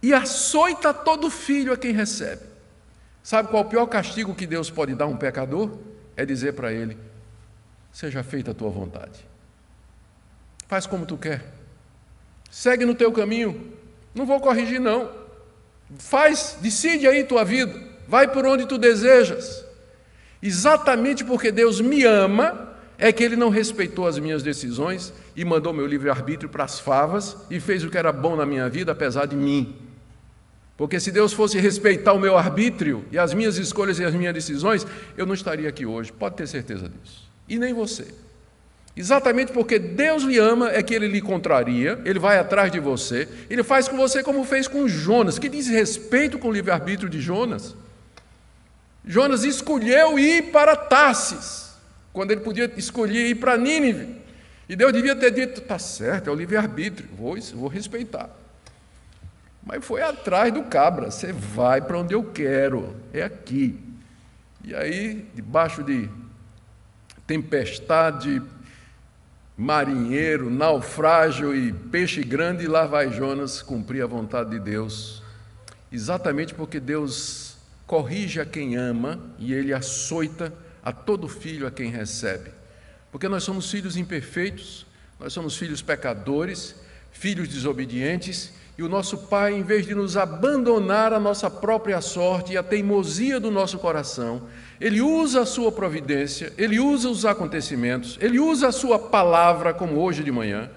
[0.00, 2.42] e açoita todo filho a quem recebe.
[3.22, 5.78] Sabe qual é o pior castigo que Deus pode dar a um pecador?
[6.16, 6.96] É dizer para ele:
[7.92, 9.24] seja feita a tua vontade.
[10.66, 11.44] Faz como tu quer.
[12.50, 13.72] Segue no teu caminho.
[14.14, 15.10] Não vou corrigir, não.
[15.98, 17.78] Faz, decide aí tua vida.
[18.08, 19.61] Vai por onde tu desejas.
[20.42, 25.72] Exatamente porque Deus me ama, é que ele não respeitou as minhas decisões e mandou
[25.72, 29.26] meu livre-arbítrio para as favas e fez o que era bom na minha vida, apesar
[29.26, 29.74] de mim.
[30.76, 34.32] Porque se Deus fosse respeitar o meu arbítrio e as minhas escolhas e as minhas
[34.32, 37.28] decisões, eu não estaria aqui hoje, pode ter certeza disso.
[37.48, 38.06] E nem você.
[38.96, 43.26] Exatamente porque Deus lhe ama é que ele lhe contraria, ele vai atrás de você,
[43.48, 47.20] ele faz com você como fez com Jonas, que diz respeito com o livre-arbítrio de
[47.20, 47.74] Jonas.
[49.04, 51.74] Jonas escolheu ir para Tarsis,
[52.12, 54.22] quando ele podia escolher ir para Nínive.
[54.68, 58.30] E Deus devia ter dito: está certo, é o livre-arbítrio, vou, vou respeitar.
[59.64, 63.78] Mas foi atrás do cabra, você vai para onde eu quero, é aqui.
[64.64, 66.08] E aí, debaixo de
[67.26, 68.42] tempestade,
[69.56, 75.22] marinheiro, naufrágio e peixe grande, lá vai Jonas cumprir a vontade de Deus.
[75.90, 77.51] Exatamente porque Deus
[77.92, 80.50] corrige a quem ama e ele açoita
[80.82, 82.50] a todo filho a quem recebe.
[83.10, 84.86] Porque nós somos filhos imperfeitos,
[85.20, 86.74] nós somos filhos pecadores,
[87.10, 92.54] filhos desobedientes, e o nosso Pai, em vez de nos abandonar a nossa própria sorte
[92.54, 94.48] e a teimosia do nosso coração,
[94.80, 100.00] ele usa a sua providência, ele usa os acontecimentos, ele usa a sua palavra, como
[100.00, 100.70] hoje de manhã,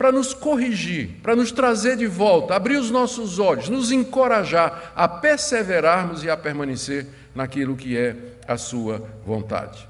[0.00, 5.06] para nos corrigir, para nos trazer de volta, abrir os nossos olhos, nos encorajar a
[5.06, 8.16] perseverarmos e a permanecer naquilo que é
[8.48, 9.86] a sua vontade.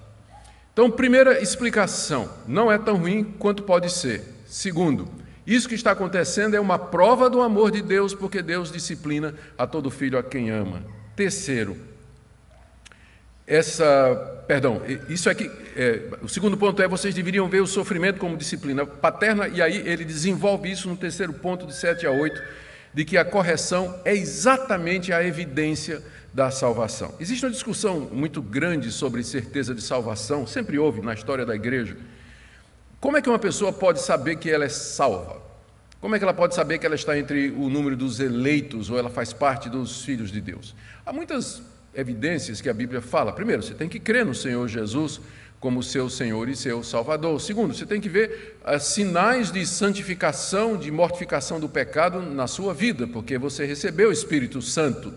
[0.72, 4.24] Então, primeira explicação, não é tão ruim quanto pode ser.
[4.46, 5.06] Segundo,
[5.46, 9.64] isso que está acontecendo é uma prova do amor de Deus, porque Deus disciplina a
[9.64, 10.82] todo filho a quem ama.
[11.14, 11.76] Terceiro,
[13.50, 18.36] essa, perdão, isso aqui, é, o segundo ponto é vocês deveriam ver o sofrimento como
[18.36, 22.40] disciplina paterna, e aí ele desenvolve isso no terceiro ponto, de 7 a 8,
[22.94, 26.00] de que a correção é exatamente a evidência
[26.32, 27.12] da salvação.
[27.18, 31.96] Existe uma discussão muito grande sobre certeza de salvação, sempre houve na história da igreja.
[33.00, 35.42] Como é que uma pessoa pode saber que ela é salva?
[36.00, 38.96] Como é que ela pode saber que ela está entre o número dos eleitos ou
[38.96, 40.72] ela faz parte dos filhos de Deus?
[41.04, 41.60] Há muitas
[41.94, 43.32] evidências que a Bíblia fala.
[43.32, 45.20] Primeiro, você tem que crer no Senhor Jesus
[45.58, 47.38] como seu Senhor e seu Salvador.
[47.40, 52.72] Segundo, você tem que ver uh, sinais de santificação, de mortificação do pecado na sua
[52.72, 55.12] vida, porque você recebeu o Espírito Santo.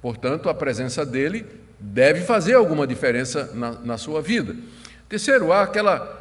[0.00, 1.44] Portanto, a presença dele
[1.80, 4.54] deve fazer alguma diferença na, na sua vida.
[5.08, 6.17] Terceiro, há aquela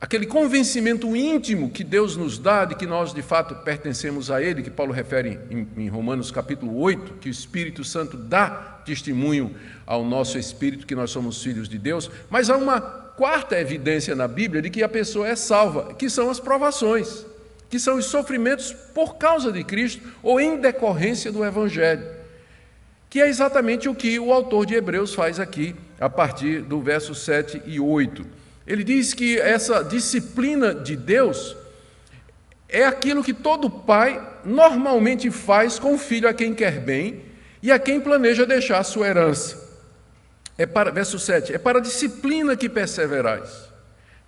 [0.00, 4.62] aquele convencimento íntimo que Deus nos dá de que nós de fato pertencemos a Ele,
[4.62, 9.54] que Paulo refere em, Romanos capítulo 8, que o Espírito Santo dá testemunho
[9.86, 14.26] ao nosso espírito que nós somos filhos de Deus, mas há uma quarta evidência na
[14.26, 17.26] Bíblia de que a pessoa é salva, que são as provações,
[17.68, 22.06] que são os sofrimentos por causa de Cristo ou em decorrência do Evangelho,
[23.10, 27.14] que é exatamente o que o autor de Hebreus faz aqui, a partir do verso
[27.14, 28.39] 7 e 8.
[28.66, 31.56] Ele diz que essa disciplina de Deus
[32.68, 37.22] é aquilo que todo pai normalmente faz com o filho a quem quer bem
[37.62, 39.68] e a quem planeja deixar a sua herança.
[40.56, 43.70] É para, verso 7, é para a disciplina que perseverais.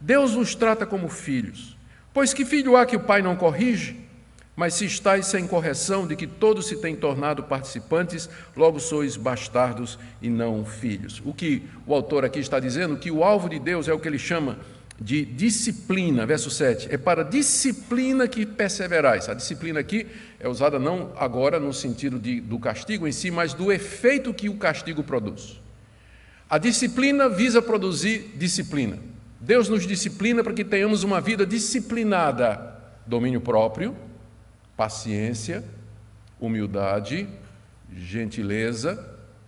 [0.00, 1.76] Deus nos trata como filhos.
[2.12, 4.00] Pois que filho há que o pai não corrige?
[4.54, 9.98] Mas se estáis sem correção de que todos se têm tornado participantes, logo sois bastardos
[10.20, 11.22] e não filhos.
[11.24, 14.08] O que o autor aqui está dizendo, que o alvo de Deus é o que
[14.08, 14.58] ele chama
[15.00, 19.28] de disciplina, verso 7, é para disciplina que perseverais.
[19.28, 20.06] A disciplina aqui
[20.38, 24.48] é usada não agora no sentido de, do castigo em si, mas do efeito que
[24.48, 25.60] o castigo produz.
[26.48, 28.98] A disciplina visa produzir disciplina.
[29.40, 33.96] Deus nos disciplina para que tenhamos uma vida disciplinada, domínio próprio,
[34.82, 35.62] paciência,
[36.40, 37.28] humildade,
[37.96, 38.98] gentileza,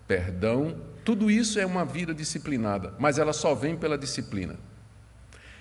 [0.07, 4.55] perdão, tudo isso é uma vida disciplinada, mas ela só vem pela disciplina.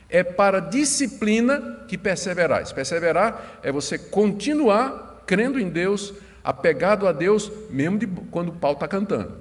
[0.07, 2.71] É para disciplina que perseverais.
[2.71, 8.73] Perseverar é você continuar crendo em Deus, apegado a Deus, mesmo de, quando o pau
[8.73, 9.33] está cantando.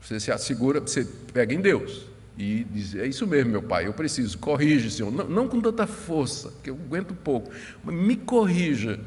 [0.00, 3.92] Você se assegura, você pega em Deus e diz: É isso mesmo, meu pai, eu
[3.92, 5.12] preciso, corrige, Senhor.
[5.12, 7.52] Não, não com tanta força, que eu aguento pouco,
[7.84, 8.98] mas me corrija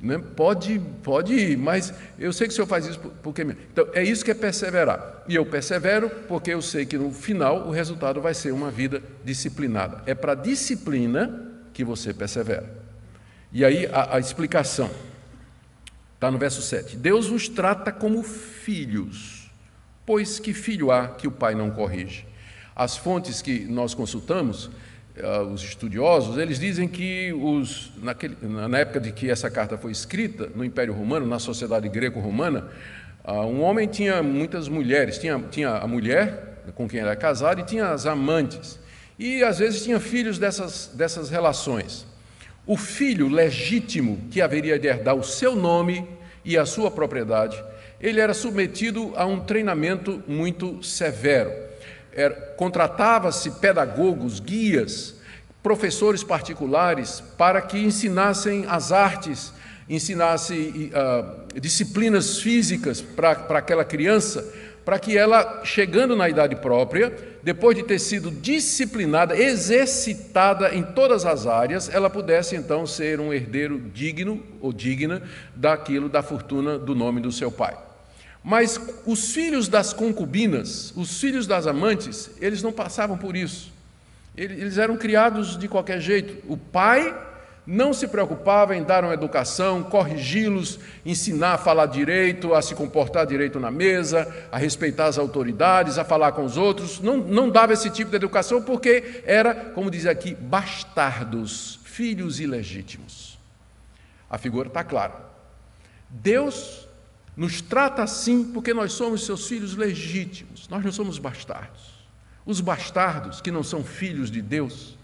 [0.00, 0.18] né?
[0.36, 3.42] Pode, pode ir, mas eu sei que o Senhor faz isso porque.
[3.42, 5.24] Então, é isso que é perseverar.
[5.26, 9.02] E eu persevero porque eu sei que no final o resultado vai ser uma vida
[9.24, 10.02] disciplinada.
[10.06, 12.70] É para disciplina que você persevera.
[13.52, 14.90] E aí a, a explicação
[16.14, 16.96] está no verso 7.
[16.96, 19.50] Deus vos trata como filhos,
[20.04, 22.26] pois que filho há que o pai não corrige?
[22.74, 24.70] As fontes que nós consultamos
[25.18, 29.92] uh, os estudiosos, eles dizem que os, naquele, na época de que essa carta foi
[29.92, 32.68] escrita, no Império Romano, na sociedade greco-romana,
[33.24, 37.64] uh, um homem tinha muitas mulheres, tinha, tinha a mulher com quem era casado e
[37.64, 38.78] tinha as amantes.
[39.18, 42.06] E às vezes tinha filhos dessas, dessas relações.
[42.66, 46.06] O filho legítimo que haveria de herdar o seu nome
[46.44, 47.62] e a sua propriedade,
[48.00, 51.50] ele era submetido a um treinamento muito severo.
[52.56, 55.16] Contratava-se pedagogos, guias,
[55.62, 59.52] professores particulares para que ensinassem as artes,
[59.88, 64.48] ensinassem uh, disciplinas físicas para aquela criança,
[64.84, 71.26] para que ela, chegando na idade própria, depois de ter sido disciplinada, exercitada em todas
[71.26, 75.20] as áreas, ela pudesse então ser um herdeiro digno ou digna
[75.54, 77.76] daquilo da fortuna do nome do seu pai.
[78.48, 83.72] Mas os filhos das concubinas, os filhos das amantes, eles não passavam por isso.
[84.36, 86.48] Eles eram criados de qualquer jeito.
[86.48, 87.12] O pai
[87.66, 93.26] não se preocupava em dar uma educação, corrigi-los, ensinar a falar direito, a se comportar
[93.26, 97.00] direito na mesa, a respeitar as autoridades, a falar com os outros.
[97.00, 103.36] Não, não dava esse tipo de educação porque era, como diz aqui, bastardos, filhos ilegítimos.
[104.30, 105.14] A figura está clara.
[106.08, 106.85] Deus
[107.36, 111.94] nos trata assim porque nós somos seus filhos legítimos, nós não somos bastardos.
[112.46, 114.96] Os bastardos, que não são filhos de Deus,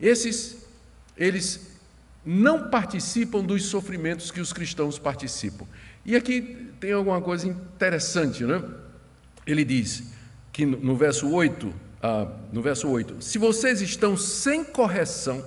[0.00, 0.68] esses,
[1.16, 1.78] eles
[2.24, 5.66] não participam dos sofrimentos que os cristãos participam.
[6.04, 8.62] E aqui tem alguma coisa interessante, né?
[9.46, 10.04] Ele diz
[10.52, 15.44] que no verso 8, ah, no verso 8, se vocês estão sem correção,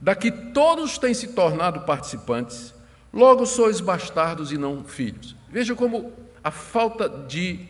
[0.00, 2.74] daqui todos têm se tornado participantes,
[3.12, 5.36] logo sois bastardos e não filhos.
[5.50, 7.60] Veja como a falta de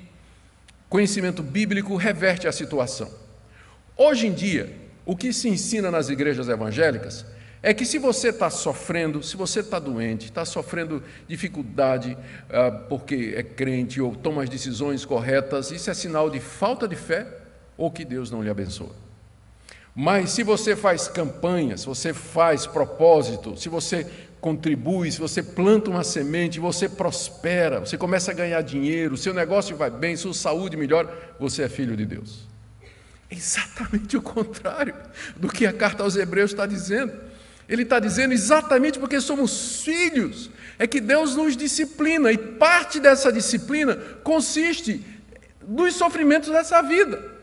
[0.88, 3.11] conhecimento bíblico reverte a situação.
[3.96, 4.74] Hoje em dia,
[5.05, 7.24] o que se ensina nas igrejas evangélicas
[7.62, 12.16] é que se você está sofrendo, se você está doente, está sofrendo dificuldade
[12.48, 16.96] ah, porque é crente ou toma as decisões corretas, isso é sinal de falta de
[16.96, 17.26] fé
[17.76, 18.94] ou que Deus não lhe abençoa.
[19.94, 24.07] Mas se você faz campanhas, se você faz propósito, se você
[24.40, 29.76] contribui, se você planta uma semente, você prospera, você começa a ganhar dinheiro, seu negócio
[29.76, 32.48] vai bem, sua saúde melhora, você é filho de Deus.
[33.31, 34.94] É exatamente o contrário
[35.37, 37.12] do que a carta aos Hebreus está dizendo.
[37.68, 43.33] Ele está dizendo exatamente porque somos filhos, é que Deus nos disciplina, e parte dessa
[43.33, 45.05] disciplina consiste
[45.68, 47.39] nos sofrimentos dessa vida.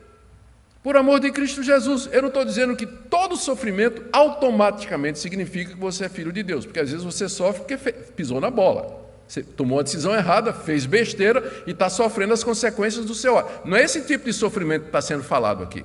[0.87, 5.77] Por amor de Cristo Jesus, eu não estou dizendo que todo sofrimento automaticamente significa que
[5.77, 9.05] você é filho de Deus, porque às vezes você sofre porque pisou na bola.
[9.27, 13.67] Você tomou a decisão errada, fez besteira e está sofrendo as consequências do seu ato.
[13.67, 15.83] Não é esse tipo de sofrimento que está sendo falado aqui.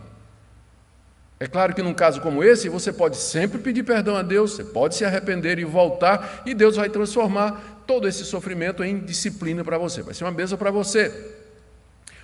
[1.41, 4.63] É claro que num caso como esse, você pode sempre pedir perdão a Deus, você
[4.63, 9.79] pode se arrepender e voltar, e Deus vai transformar todo esse sofrimento em disciplina para
[9.79, 10.01] você.
[10.01, 11.13] Vai ser uma bênção para você.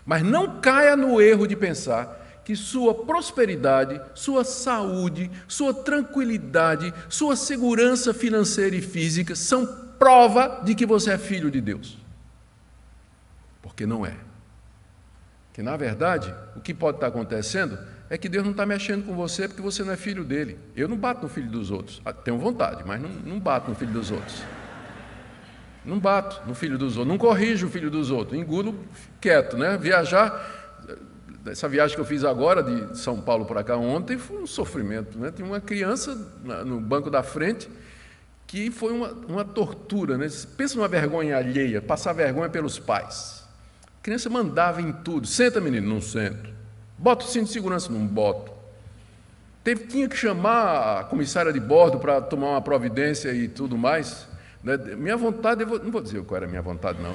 [0.07, 7.37] Mas não caia no erro de pensar que sua prosperidade, sua saúde, sua tranquilidade, sua
[7.37, 9.67] segurança financeira e física são
[9.99, 11.99] prova de que você é filho de Deus.
[13.61, 14.17] Porque não é.
[15.53, 19.15] Que na verdade, o que pode estar acontecendo é que Deus não está mexendo com
[19.15, 20.59] você porque você não é filho dele.
[20.75, 22.01] Eu não bato no filho dos outros.
[22.03, 24.43] Ah, tenho vontade, mas não, não bato no filho dos outros.
[25.85, 28.75] Não bato no filho dos outros, não corrijo o filho dos outros, engulo
[29.21, 29.77] quieto, né?
[29.77, 30.58] Viajar,
[31.47, 35.19] essa viagem que eu fiz agora de São Paulo para cá ontem foi um sofrimento,
[35.19, 35.33] né?
[35.35, 36.15] Tinha uma criança
[36.65, 37.69] no banco da frente
[38.47, 40.27] que foi uma, uma tortura, né?
[40.57, 43.47] Pensa numa vergonha alheia, passar vergonha pelos pais.
[44.01, 45.27] A criança mandava em tudo.
[45.27, 46.51] Senta, menino, não sento.
[46.97, 48.51] Bota o cinto de segurança, não boto.
[49.63, 54.27] Teve, tinha que chamar a comissária de bordo para tomar uma providência e tudo mais.
[54.65, 54.77] Né?
[54.97, 57.15] Minha vontade, vou, não vou dizer qual era a minha vontade, não.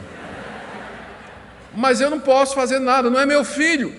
[1.76, 3.92] Mas eu não posso fazer nada, não é meu filho.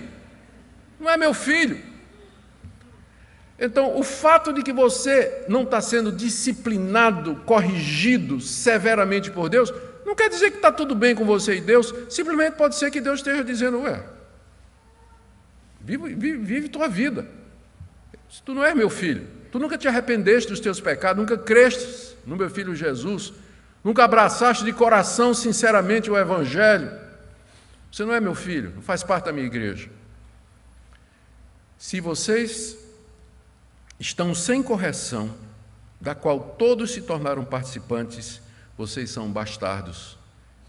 [0.99, 1.81] Não é meu filho.
[3.59, 9.73] Então, o fato de que você não está sendo disciplinado, corrigido severamente por Deus,
[10.05, 13.01] não quer dizer que está tudo bem com você e Deus, simplesmente pode ser que
[13.01, 14.03] Deus esteja dizendo, ué,
[15.85, 17.27] Vive, vive, vive tua vida.
[18.31, 22.17] Se tu não és meu filho, tu nunca te arrependeste dos teus pecados, nunca crestes
[22.27, 23.35] no meu filho Jesus,
[23.85, 26.90] nunca abraçaste de coração sinceramente o Evangelho.
[27.92, 29.90] Você não é meu filho, não faz parte da minha igreja.
[31.85, 32.79] Se vocês
[34.01, 35.35] estão sem correção,
[36.01, 38.41] da qual todos se tornaram participantes,
[38.75, 40.17] vocês são bastardos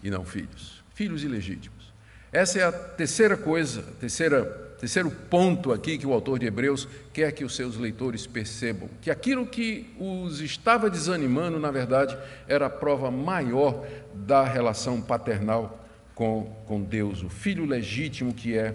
[0.02, 1.90] e não filhos, filhos ilegítimos.
[2.30, 4.44] Essa é a terceira coisa, terceira
[4.78, 9.10] terceiro ponto aqui que o autor de Hebreus quer que os seus leitores percebam: que
[9.10, 12.14] aquilo que os estava desanimando, na verdade,
[12.46, 15.82] era a prova maior da relação paternal
[16.14, 18.74] com, com Deus, o filho legítimo que é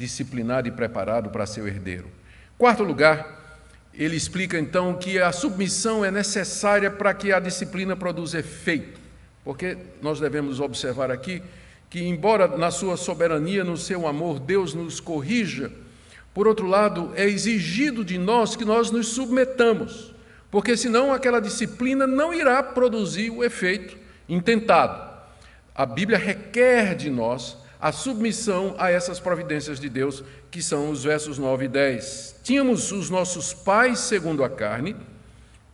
[0.00, 2.10] disciplinado e preparado para ser o herdeiro.
[2.56, 3.60] Quarto lugar,
[3.92, 8.98] ele explica então que a submissão é necessária para que a disciplina produza efeito,
[9.44, 11.42] porque nós devemos observar aqui
[11.90, 15.70] que, embora na sua soberania, no seu amor, Deus nos corrija,
[16.32, 20.14] por outro lado, é exigido de nós que nós nos submetamos,
[20.50, 23.98] porque senão aquela disciplina não irá produzir o efeito
[24.28, 25.10] intentado.
[25.74, 31.04] A Bíblia requer de nós a submissão a essas providências de Deus, que são os
[31.04, 32.36] versos 9 e 10.
[32.42, 34.94] Tínhamos os nossos pais, segundo a carne,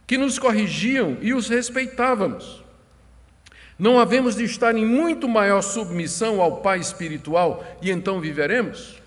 [0.06, 2.64] que nos corrigiam e os respeitávamos.
[3.78, 9.02] Não havemos de estar em muito maior submissão ao Pai espiritual e então viveremos?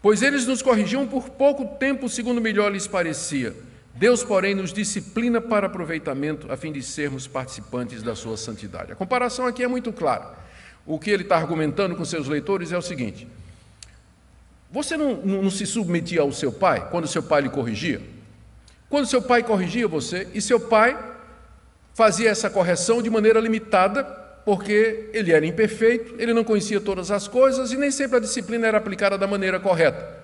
[0.00, 3.54] Pois eles nos corrigiam por pouco tempo, segundo melhor lhes parecia.
[3.94, 8.92] Deus, porém, nos disciplina para aproveitamento, a fim de sermos participantes da sua santidade.
[8.92, 10.47] A comparação aqui é muito clara.
[10.88, 13.28] O que ele está argumentando com seus leitores é o seguinte:
[14.70, 18.00] você não, não, não se submetia ao seu pai quando seu pai lhe corrigia?
[18.88, 20.98] Quando seu pai corrigia você e seu pai
[21.92, 24.02] fazia essa correção de maneira limitada,
[24.46, 28.66] porque ele era imperfeito, ele não conhecia todas as coisas e nem sempre a disciplina
[28.66, 30.16] era aplicada da maneira correta.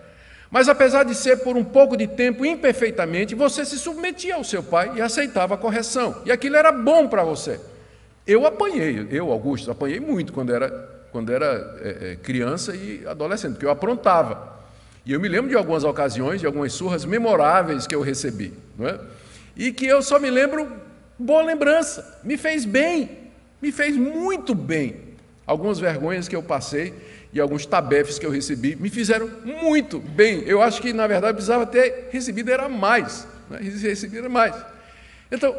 [0.51, 4.63] Mas apesar de ser por um pouco de tempo imperfeitamente, você se submetia ao seu
[4.63, 6.23] pai e aceitava a correção.
[6.25, 7.61] E aquilo era bom para você.
[8.27, 10.71] Eu apanhei, eu, Augusto, apanhei muito quando era,
[11.13, 14.55] quando era é, é, criança e adolescente, porque eu aprontava.
[15.05, 18.55] E eu me lembro de algumas ocasiões, de algumas surras memoráveis que eu recebi.
[18.79, 18.99] Não é?
[19.55, 20.67] E que eu só me lembro,
[21.19, 23.11] boa lembrança, me fez bem,
[23.61, 24.97] me fez muito bem.
[25.47, 26.95] Algumas vergonhas que eu passei
[27.31, 30.43] e alguns tabefes que eu recebi me fizeram muito bem.
[30.47, 33.29] Eu acho que, na verdade, precisava ter recebido era mais.
[33.51, 33.59] Né?
[33.61, 34.55] Recebido era mais.
[35.31, 35.55] Então,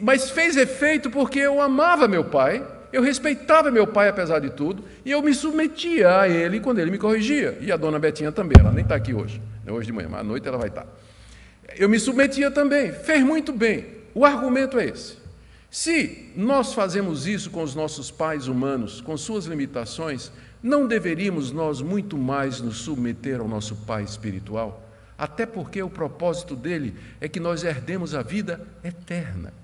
[0.00, 4.84] mas fez efeito porque eu amava meu pai, eu respeitava meu pai apesar de tudo,
[5.04, 7.56] e eu me submetia a ele quando ele me corrigia.
[7.60, 9.72] E a dona Betinha também, ela nem está aqui hoje, né?
[9.72, 10.82] hoje de manhã, mas à noite ela vai estar.
[10.82, 10.88] Tá.
[11.76, 13.86] Eu me submetia também, fez muito bem.
[14.14, 15.16] O argumento é esse.
[15.70, 20.30] Se nós fazemos isso com os nossos pais humanos, com suas limitações,
[20.62, 24.86] não deveríamos nós muito mais nos submeter ao nosso Pai espiritual?
[25.16, 29.61] Até porque o propósito dele é que nós herdemos a vida eterna.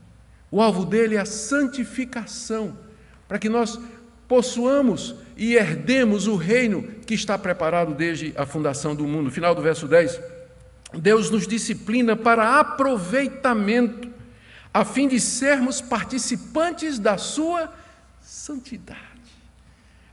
[0.51, 2.79] O alvo dele é a santificação,
[3.27, 3.79] para que nós
[4.27, 9.31] possuamos e herdemos o reino que está preparado desde a fundação do mundo.
[9.31, 10.21] Final do verso 10.
[10.95, 14.09] Deus nos disciplina para aproveitamento,
[14.73, 17.73] a fim de sermos participantes da sua
[18.21, 19.08] santidade.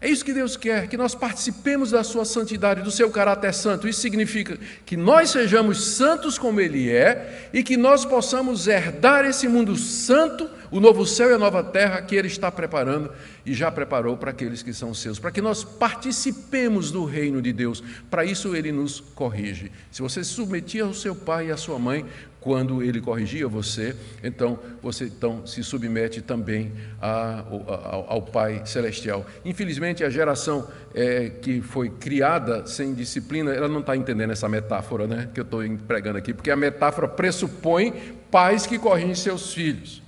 [0.05, 3.87] É isso que Deus quer, que nós participemos da sua santidade, do seu caráter santo.
[3.87, 9.47] Isso significa que nós sejamos santos como Ele é e que nós possamos herdar esse
[9.47, 13.11] mundo santo, o novo céu e a nova terra que Ele está preparando
[13.43, 17.51] e já preparou para aqueles que são seus, para que nós participemos do reino de
[17.51, 17.83] Deus.
[18.07, 19.71] Para isso Ele nos corrige.
[19.91, 22.05] Se você se submetia ao seu pai e à sua mãe,
[22.45, 26.71] quando ele corrigia você, então você então se submete também
[27.01, 29.25] a, ao, ao, Pai Celestial.
[29.43, 35.07] Infelizmente, a geração é, que foi criada sem disciplina, ela não está entendendo essa metáfora
[35.07, 37.91] né, que eu estou empregando aqui, porque a metáfora pressupõe
[38.29, 40.03] pais que corrigem seus filhos.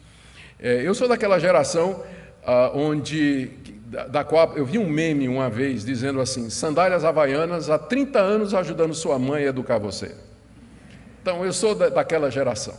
[0.59, 2.03] É, eu sou daquela geração
[2.45, 3.49] ah, onde
[3.87, 8.19] da, da qual eu vi um meme uma vez dizendo assim: sandálias havaianas há 30
[8.19, 10.26] anos ajudando sua mãe a educar você.
[11.21, 12.75] Então, eu sou da, daquela geração.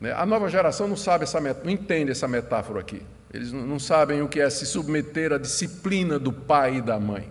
[0.00, 0.12] Né?
[0.12, 3.02] A nova geração não sabe essa não entende essa metáfora aqui.
[3.32, 7.30] Eles não sabem o que é se submeter à disciplina do pai e da mãe.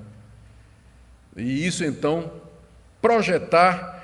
[1.35, 2.31] E isso então
[3.01, 3.95] projetar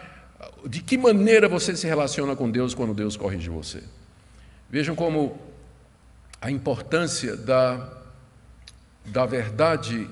[0.66, 3.84] de que maneira você se relaciona com Deus quando Deus corrige você.
[4.70, 5.40] Vejam como
[6.40, 7.90] a importância da,
[9.06, 10.10] da verdade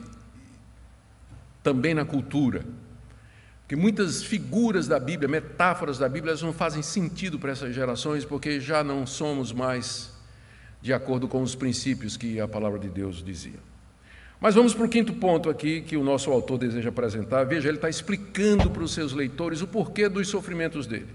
[1.63, 2.65] também na cultura.
[3.69, 8.25] Que muitas figuras da Bíblia, metáforas da Bíblia, elas não fazem sentido para essas gerações,
[8.25, 10.11] porque já não somos mais
[10.81, 13.59] de acordo com os princípios que a palavra de Deus dizia.
[14.41, 17.43] Mas vamos para o quinto ponto aqui que o nosso autor deseja apresentar.
[17.43, 21.09] Veja, ele está explicando para os seus leitores o porquê dos sofrimentos dele.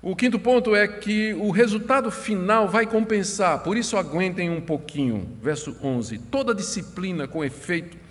[0.00, 5.28] O quinto ponto é que o resultado final vai compensar, por isso aguentem um pouquinho.
[5.42, 8.01] Verso 11: toda disciplina com efeito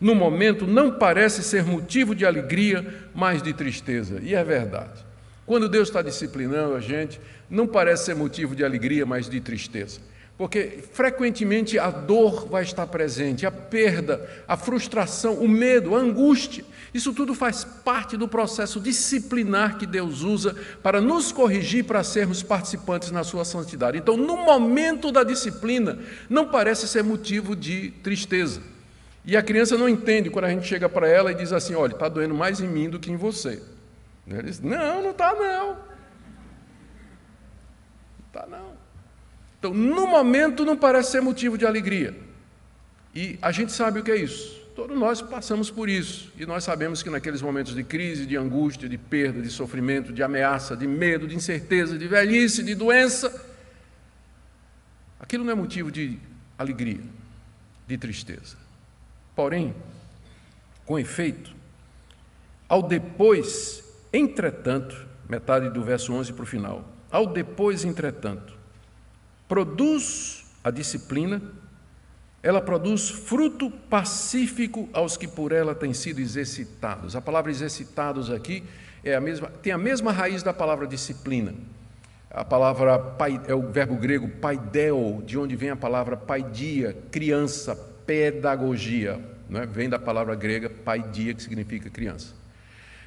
[0.00, 4.20] no momento, não parece ser motivo de alegria, mas de tristeza.
[4.22, 5.04] E é verdade.
[5.46, 10.00] Quando Deus está disciplinando a gente, não parece ser motivo de alegria, mas de tristeza.
[10.36, 16.62] Porque frequentemente a dor vai estar presente, a perda, a frustração, o medo, a angústia.
[16.92, 22.42] Isso tudo faz parte do processo disciplinar que Deus usa para nos corrigir, para sermos
[22.42, 23.96] participantes na sua santidade.
[23.96, 28.60] Então, no momento da disciplina, não parece ser motivo de tristeza.
[29.26, 31.92] E a criança não entende quando a gente chega para ela e diz assim: olha,
[31.92, 33.60] está doendo mais em mim do que em você.
[34.26, 35.68] Ele disse, não, não está não.
[35.68, 35.78] Não
[38.28, 38.72] está não.
[39.58, 42.14] Então, no momento não parece ser motivo de alegria.
[43.14, 44.64] E a gente sabe o que é isso.
[44.74, 46.32] Todos nós passamos por isso.
[46.36, 50.22] E nós sabemos que naqueles momentos de crise, de angústia, de perda, de sofrimento, de
[50.22, 53.32] ameaça, de medo, de incerteza, de velhice, de doença,
[55.18, 56.18] aquilo não é motivo de
[56.58, 57.00] alegria,
[57.86, 58.65] de tristeza.
[59.36, 59.72] Porém,
[60.84, 61.54] com efeito,
[62.68, 68.58] ao depois, entretanto, metade do verso 11 para o final, ao depois, entretanto,
[69.46, 71.40] produz a disciplina
[72.46, 77.16] ela produz fruto pacífico aos que por ela têm sido exercitados.
[77.16, 78.62] A palavra exercitados aqui
[79.02, 81.52] é a mesma, tem a mesma raiz da palavra disciplina.
[82.30, 87.74] A palavra pai, é o verbo grego paideo, de onde vem a palavra paidia, criança,
[88.06, 89.18] pedagogia,
[89.52, 89.66] é?
[89.66, 92.34] vem da palavra grega paidia, que significa criança.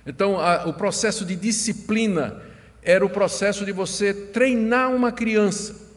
[0.06, 2.42] Então, a, o processo de disciplina
[2.82, 5.90] era o processo de você treinar uma criança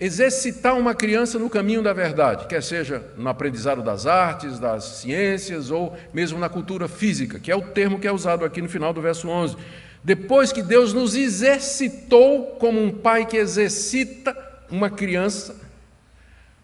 [0.00, 5.70] exercitar uma criança no caminho da verdade, quer seja no aprendizado das artes, das ciências
[5.70, 8.94] ou mesmo na cultura física, que é o termo que é usado aqui no final
[8.94, 9.56] do verso 11.
[10.02, 14.34] Depois que Deus nos exercitou como um pai que exercita
[14.70, 15.54] uma criança,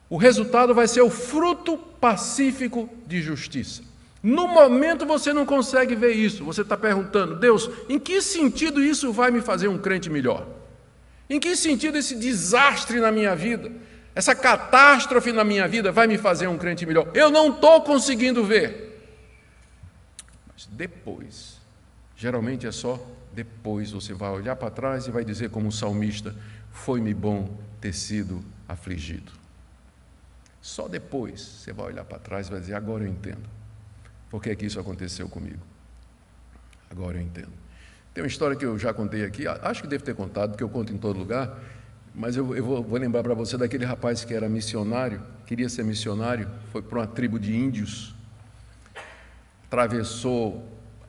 [0.09, 3.83] o resultado vai ser o fruto pacífico de justiça.
[4.23, 9.13] No momento você não consegue ver isso, você está perguntando, Deus, em que sentido isso
[9.13, 10.47] vai me fazer um crente melhor?
[11.29, 13.71] Em que sentido esse desastre na minha vida,
[14.15, 17.11] essa catástrofe na minha vida vai me fazer um crente melhor?
[17.15, 19.01] Eu não estou conseguindo ver.
[20.53, 21.57] Mas depois,
[22.17, 23.01] geralmente é só
[23.37, 26.35] depois você vai olhar para trás e vai dizer, como o salmista:
[26.73, 29.31] Foi-me bom ter sido afligido.
[30.67, 33.49] Só depois você vai olhar para trás e vai dizer: Agora eu entendo.
[34.29, 35.61] Por que, é que isso aconteceu comigo?
[36.91, 37.53] Agora eu entendo.
[38.13, 40.69] Tem uma história que eu já contei aqui, acho que devo ter contado, porque eu
[40.69, 41.57] conto em todo lugar,
[42.13, 45.85] mas eu, eu vou, vou, lembrar para você daquele rapaz que era missionário, queria ser
[45.85, 48.13] missionário, foi para uma tribo de índios,
[49.67, 50.67] atravessou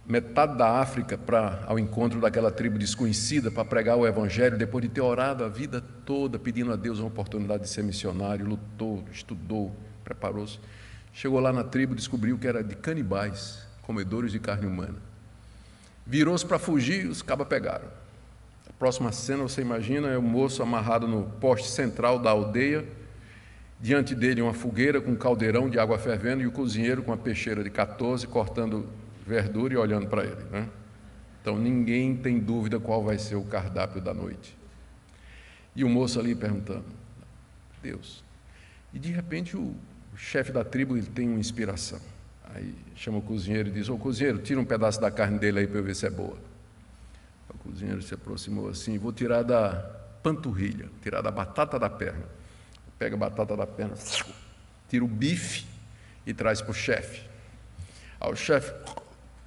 [0.08, 4.90] metade da África para ao encontro daquela tribo desconhecida para pregar o evangelho, depois de
[4.90, 9.76] ter orado a vida toda pedindo a Deus uma oportunidade de ser missionário, lutou, estudou,
[10.06, 10.60] preparou-se.
[11.12, 14.96] Chegou lá na tribo, descobriu que era de canibais, comedores de carne humana.
[16.06, 17.88] Virou-se para fugir e os cabas pegaram.
[18.70, 22.86] A próxima cena, você imagina, é o moço amarrado no poste central da aldeia,
[23.78, 27.18] diante dele uma fogueira com um caldeirão de água fervendo e o cozinheiro com uma
[27.18, 28.88] peixeira de 14 cortando
[29.28, 30.44] verdura e olhando para ele.
[30.50, 30.70] Né?
[31.42, 34.58] Então ninguém tem dúvida qual vai ser o cardápio da noite.
[35.76, 36.86] E o moço ali perguntando:
[37.84, 38.24] Deus.
[38.94, 39.76] E de repente o
[40.16, 42.00] chefe da tribo ele tem uma inspiração.
[42.56, 45.60] Aí chama o cozinheiro e diz: Ô oh, cozinheiro, tira um pedaço da carne dele
[45.60, 46.38] aí para eu ver se é boa.
[47.50, 49.72] O cozinheiro se aproximou assim: Vou tirar da
[50.24, 52.26] panturrilha, tirar da batata da perna.
[52.98, 53.94] Pega a batata da perna,
[54.90, 55.68] tira o bife
[56.26, 57.28] e traz para o chefe.
[58.20, 58.74] Aí o chefe.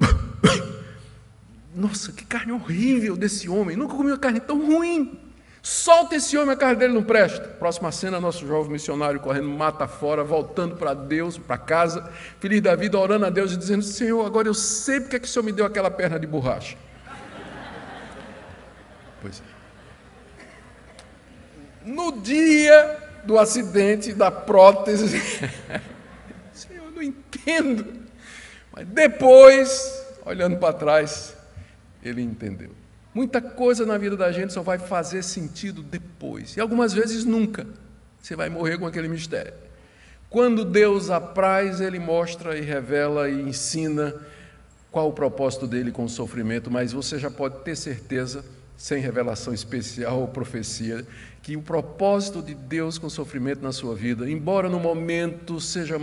[1.74, 3.76] Nossa, que carne horrível desse homem!
[3.76, 5.18] Nunca comi uma carne tão ruim.
[5.62, 7.46] Solta esse homem, a carne dele não presta.
[7.46, 12.74] Próxima cena, nosso jovem missionário correndo mata fora, voltando para Deus, para casa, feliz da
[12.74, 15.44] vida, orando a Deus e dizendo: Senhor, agora eu sei porque é que o Senhor
[15.44, 16.78] me deu aquela perna de borracha.
[19.20, 19.50] Pois é.
[21.84, 25.20] No dia do acidente da prótese,
[26.54, 27.99] Senhor, eu não entendo.
[28.80, 31.36] Mas depois, olhando para trás,
[32.02, 32.70] ele entendeu.
[33.12, 37.66] Muita coisa na vida da gente só vai fazer sentido depois, e algumas vezes nunca.
[38.22, 39.52] Você vai morrer com aquele mistério.
[40.30, 44.14] Quando Deus apraz, Ele mostra e revela e ensina
[44.90, 48.42] qual o propósito dele com o sofrimento, mas você já pode ter certeza,
[48.78, 51.06] sem revelação especial ou profecia,
[51.42, 56.00] que o propósito de Deus com o sofrimento na sua vida, embora no momento seja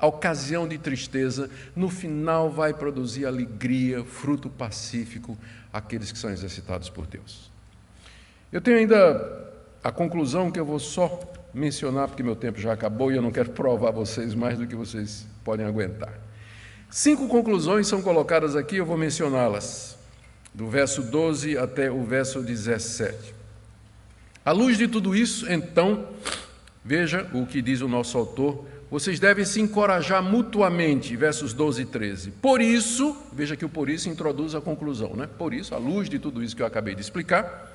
[0.00, 5.36] a ocasião de tristeza, no final vai produzir alegria, fruto pacífico,
[5.70, 7.50] aqueles que são exercitados por Deus.
[8.50, 9.52] Eu tenho ainda
[9.84, 11.20] a conclusão que eu vou só
[11.52, 14.74] mencionar, porque meu tempo já acabou e eu não quero provar vocês mais do que
[14.74, 16.14] vocês podem aguentar.
[16.88, 19.98] Cinco conclusões são colocadas aqui, eu vou mencioná-las,
[20.54, 23.34] do verso 12 até o verso 17.
[24.44, 26.08] À luz de tudo isso, então,
[26.82, 31.84] veja o que diz o nosso autor vocês devem se encorajar mutuamente, versos 12 e
[31.84, 32.30] 13.
[32.32, 35.28] Por isso, veja que o por isso introduz a conclusão, né?
[35.38, 37.70] Por isso, à luz de tudo isso que eu acabei de explicar,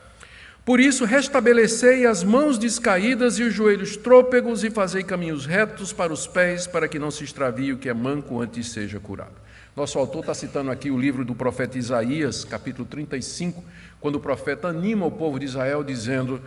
[0.65, 6.11] por isso restabelecei as mãos descaídas e os joelhos trôpegos e fazei caminhos retos para
[6.11, 9.45] os pés, para que não se extravie o que é manco antes seja curado.
[9.75, 13.63] Nosso autor está citando aqui o livro do profeta Isaías, capítulo 35,
[14.01, 16.41] quando o profeta anima o povo de Israel dizendo: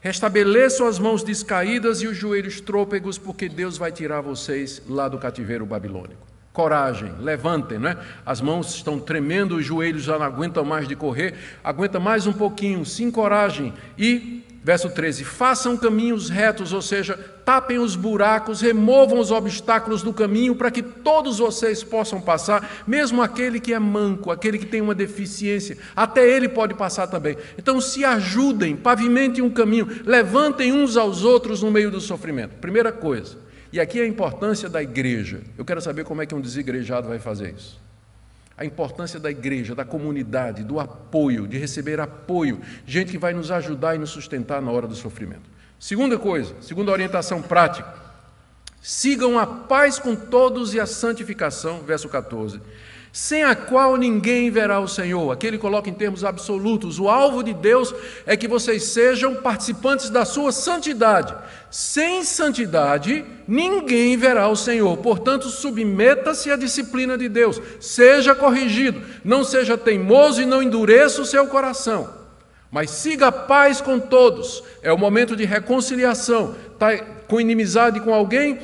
[0.00, 5.18] Restabeleçam as mãos descaídas e os joelhos trôpegos, porque Deus vai tirar vocês lá do
[5.18, 6.26] cativeiro babilônico.
[6.52, 7.98] Coragem, levantem, né?
[8.24, 12.32] As mãos estão tremendo, os joelhos já não aguentam mais de correr, aguenta mais um
[12.32, 19.20] pouquinho, se encorajem e Verso 13: façam caminhos retos, ou seja, tapem os buracos, removam
[19.20, 24.28] os obstáculos do caminho para que todos vocês possam passar, mesmo aquele que é manco,
[24.28, 27.36] aquele que tem uma deficiência, até ele pode passar também.
[27.56, 32.56] Então se ajudem, pavimentem um caminho, levantem uns aos outros no meio do sofrimento.
[32.56, 33.36] Primeira coisa,
[33.72, 35.42] e aqui é a importância da igreja.
[35.56, 37.85] Eu quero saber como é que um desigrejado vai fazer isso
[38.56, 43.50] a importância da igreja, da comunidade, do apoio, de receber apoio, gente que vai nos
[43.50, 45.50] ajudar e nos sustentar na hora do sofrimento.
[45.78, 47.92] Segunda coisa, segunda orientação prática:
[48.80, 52.60] sigam a paz com todos e a santificação, verso 14
[53.16, 55.32] sem a qual ninguém verá o Senhor.
[55.32, 57.94] Aqui ele coloca em termos absolutos: o alvo de Deus
[58.26, 61.34] é que vocês sejam participantes da sua santidade.
[61.70, 64.94] Sem santidade, ninguém verá o Senhor.
[64.98, 71.26] Portanto, submeta-se à disciplina de Deus, seja corrigido, não seja teimoso e não endureça o
[71.26, 72.12] seu coração.
[72.70, 74.62] Mas siga a paz com todos.
[74.82, 76.54] É o momento de reconciliação.
[76.70, 78.58] Está com inimizade com alguém,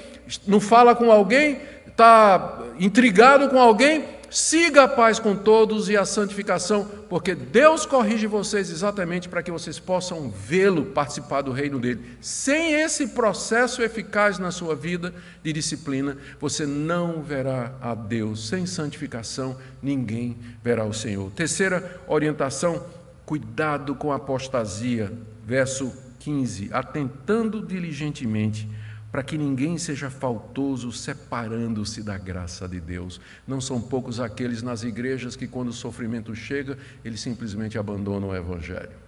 [0.47, 6.05] não fala com alguém, está intrigado com alguém, siga a paz com todos e a
[6.05, 12.17] santificação, porque Deus corrige vocês exatamente para que vocês possam vê-lo participar do reino dele.
[12.21, 18.49] Sem esse processo eficaz na sua vida de disciplina, você não verá a Deus.
[18.49, 21.31] Sem santificação, ninguém verá o Senhor.
[21.33, 22.85] Terceira orientação:
[23.27, 25.13] cuidado com a apostasia.
[25.45, 28.69] Verso 15: atentando diligentemente
[29.13, 33.21] para que ninguém seja faltoso separando-se da graça de Deus.
[33.47, 38.35] Não são poucos aqueles nas igrejas que, quando o sofrimento chega, eles simplesmente abandonam o
[38.35, 39.03] Evangelho.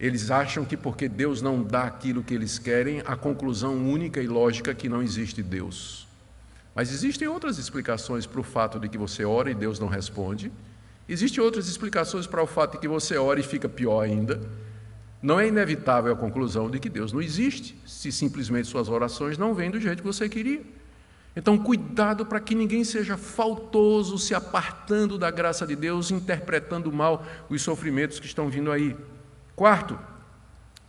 [0.00, 4.26] Eles acham que porque Deus não dá aquilo que eles querem, a conclusão única e
[4.26, 6.06] lógica é que não existe Deus.
[6.74, 10.50] Mas existem outras explicações para o fato de que você ora e Deus não responde.
[11.08, 14.40] Existem outras explicações para o fato de que você ora e fica pior ainda.
[15.22, 19.54] Não é inevitável a conclusão de que Deus não existe, se simplesmente suas orações não
[19.54, 20.62] vêm do jeito que você queria.
[21.34, 27.24] Então, cuidado para que ninguém seja faltoso, se apartando da graça de Deus, interpretando mal
[27.50, 28.96] os sofrimentos que estão vindo aí.
[29.54, 29.98] Quarto,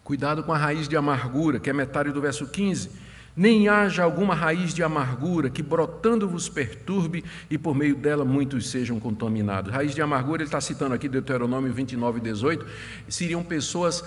[0.06, 3.07] cuidado com a raiz de amargura, que é metade do verso 15.
[3.38, 8.72] Nem haja alguma raiz de amargura que brotando vos perturbe e por meio dela muitos
[8.72, 9.72] sejam contaminados.
[9.72, 12.66] Raiz de amargura, ele está citando aqui Deuteronômio 29, 18,
[13.08, 14.04] seriam pessoas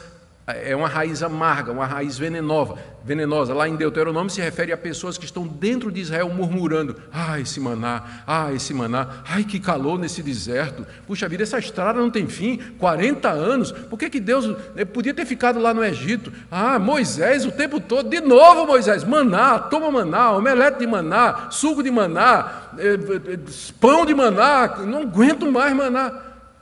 [0.53, 2.75] é uma raiz amarga, uma raiz venenosa,
[3.05, 3.55] venenosa.
[3.55, 7.61] Lá em Deuteronômio se refere a pessoas que estão dentro de Israel murmurando: ah, esse
[7.61, 10.87] maná, ah, esse maná, ai que calor nesse deserto.
[11.07, 13.73] Puxa vida, essa estrada não tem fim, 40 anos.
[13.73, 16.33] Por que, que Deus eh, podia ter ficado lá no Egito?
[16.51, 21.83] Ah, Moisés o tempo todo, de novo Moisés, maná, toma maná, omelete de maná, suco
[21.83, 22.99] de maná, eh,
[23.35, 23.39] eh,
[23.81, 26.13] pão de maná, não aguento mais maná.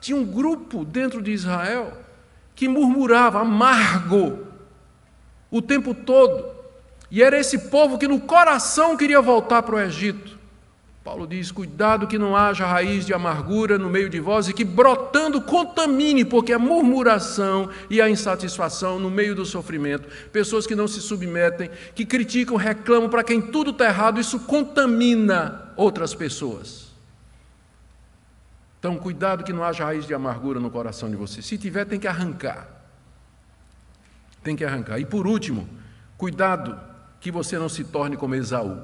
[0.00, 1.92] Tinha um grupo dentro de Israel
[2.58, 4.40] que murmurava, amargo,
[5.48, 6.44] o tempo todo.
[7.08, 10.36] E era esse povo que no coração queria voltar para o Egito.
[11.04, 14.64] Paulo diz: cuidado que não haja raiz de amargura no meio de vós e que
[14.64, 20.88] brotando contamine, porque a murmuração e a insatisfação no meio do sofrimento, pessoas que não
[20.88, 26.87] se submetem, que criticam, reclamam para quem tudo está errado, isso contamina outras pessoas.
[28.78, 31.42] Então, cuidado que não haja raiz de amargura no coração de você.
[31.42, 32.68] Se tiver, tem que arrancar.
[34.42, 34.98] Tem que arrancar.
[34.98, 35.68] E por último,
[36.16, 36.78] cuidado
[37.20, 38.80] que você não se torne como Esaú.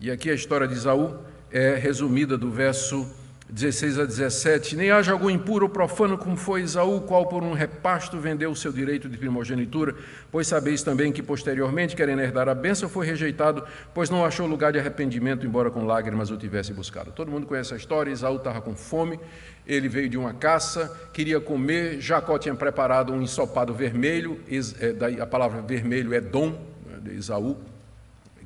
[0.00, 1.16] E aqui a história de Esaú
[1.50, 3.08] é resumida do verso
[3.52, 7.52] 16 a 17, nem haja algum impuro ou profano como foi Esaú, qual por um
[7.52, 9.94] repasto vendeu o seu direito de primogenitura,
[10.30, 14.72] pois sabeis também que posteriormente, querendo herdar a bênção, foi rejeitado, pois não achou lugar
[14.72, 17.12] de arrependimento, embora com lágrimas o tivesse buscado.
[17.12, 19.20] Todo mundo conhece a história, Esaú estava com fome,
[19.66, 25.26] ele veio de uma caça, queria comer, Jacó tinha preparado um ensopado vermelho, é, a
[25.26, 26.52] palavra vermelho é dom,
[26.86, 27.58] né, de Esaú,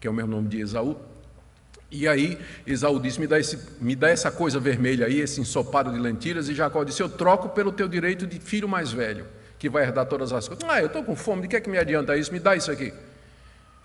[0.00, 0.96] que é o mesmo nome de Esaú,
[1.90, 5.92] e aí Esaú disse: me dá, esse, me dá essa coisa vermelha aí, esse ensopado
[5.92, 6.48] de lentilhas.
[6.48, 9.26] E Jacó disse: Eu troco pelo teu direito de filho mais velho,
[9.58, 10.68] que vai herdar todas as coisas.
[10.68, 12.32] Ah, eu estou com fome, de que é que me adianta isso?
[12.32, 12.92] Me dá isso aqui.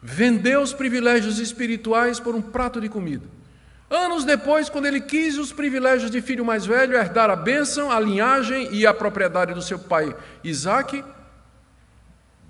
[0.01, 3.25] Vendeu os privilégios espirituais por um prato de comida.
[3.87, 7.99] Anos depois, quando ele quis os privilégios de filho mais velho, herdar a bênção, a
[7.99, 11.03] linhagem e a propriedade do seu pai Isaac,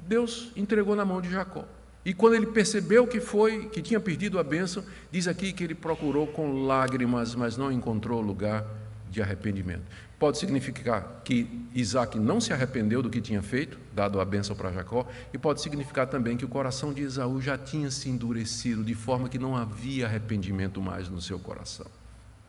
[0.07, 1.65] Deus entregou na mão de Jacó.
[2.03, 5.75] E quando ele percebeu que foi, que tinha perdido a bênção, diz aqui que ele
[5.75, 8.65] procurou com lágrimas, mas não encontrou lugar
[9.09, 9.83] de arrependimento.
[10.17, 14.71] Pode significar que Isaac não se arrependeu do que tinha feito, dado a bênção para
[14.71, 18.95] Jacó, e pode significar também que o coração de Esaú já tinha se endurecido, de
[18.95, 21.87] forma que não havia arrependimento mais no seu coração.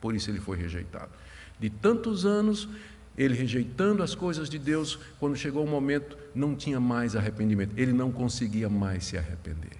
[0.00, 1.11] Por isso ele foi rejeitado.
[1.59, 2.68] De tantos anos,
[3.17, 7.93] ele rejeitando as coisas de Deus, quando chegou o momento, não tinha mais arrependimento, ele
[7.93, 9.77] não conseguia mais se arrepender.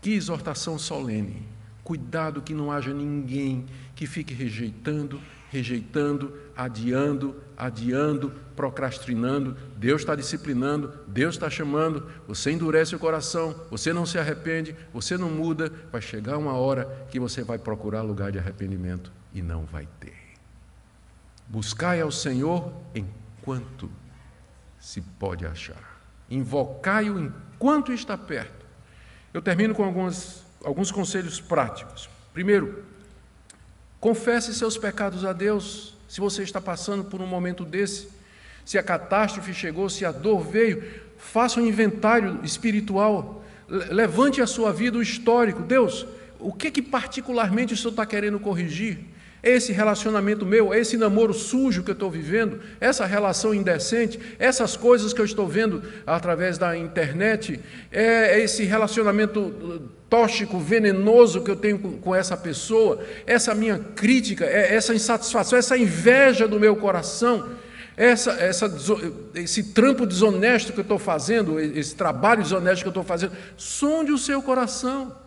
[0.00, 1.42] Que exortação solene!
[1.82, 9.56] Cuidado que não haja ninguém que fique rejeitando, rejeitando, adiando, adiando, procrastinando.
[9.76, 15.18] Deus está disciplinando, Deus está chamando, você endurece o coração, você não se arrepende, você
[15.18, 15.70] não muda.
[15.92, 20.23] Vai chegar uma hora que você vai procurar lugar de arrependimento e não vai ter.
[21.48, 23.90] Buscai ao Senhor enquanto
[24.78, 26.00] se pode achar.
[26.30, 28.64] Invocai-o enquanto está perto.
[29.32, 32.08] Eu termino com alguns, alguns conselhos práticos.
[32.32, 32.84] Primeiro,
[34.00, 35.94] confesse seus pecados a Deus.
[36.08, 38.08] Se você está passando por um momento desse,
[38.64, 40.82] se a catástrofe chegou, se a dor veio,
[41.18, 43.44] faça um inventário espiritual.
[43.68, 45.62] Levante a sua vida o histórico.
[45.62, 46.06] Deus,
[46.38, 49.13] o que, que particularmente o Senhor está querendo corrigir?
[49.44, 55.12] Esse relacionamento meu, esse namoro sujo que eu estou vivendo, essa relação indecente, essas coisas
[55.12, 57.60] que eu estou vendo através da internet,
[57.92, 64.46] é esse relacionamento uh, tóxico, venenoso que eu tenho com essa pessoa, essa minha crítica,
[64.46, 67.50] é essa insatisfação, essa inveja do meu coração,
[67.96, 68.66] essa, essa,
[69.34, 74.10] esse trampo desonesto que eu estou fazendo, esse trabalho desonesto que eu estou fazendo, sonde
[74.10, 75.23] o seu coração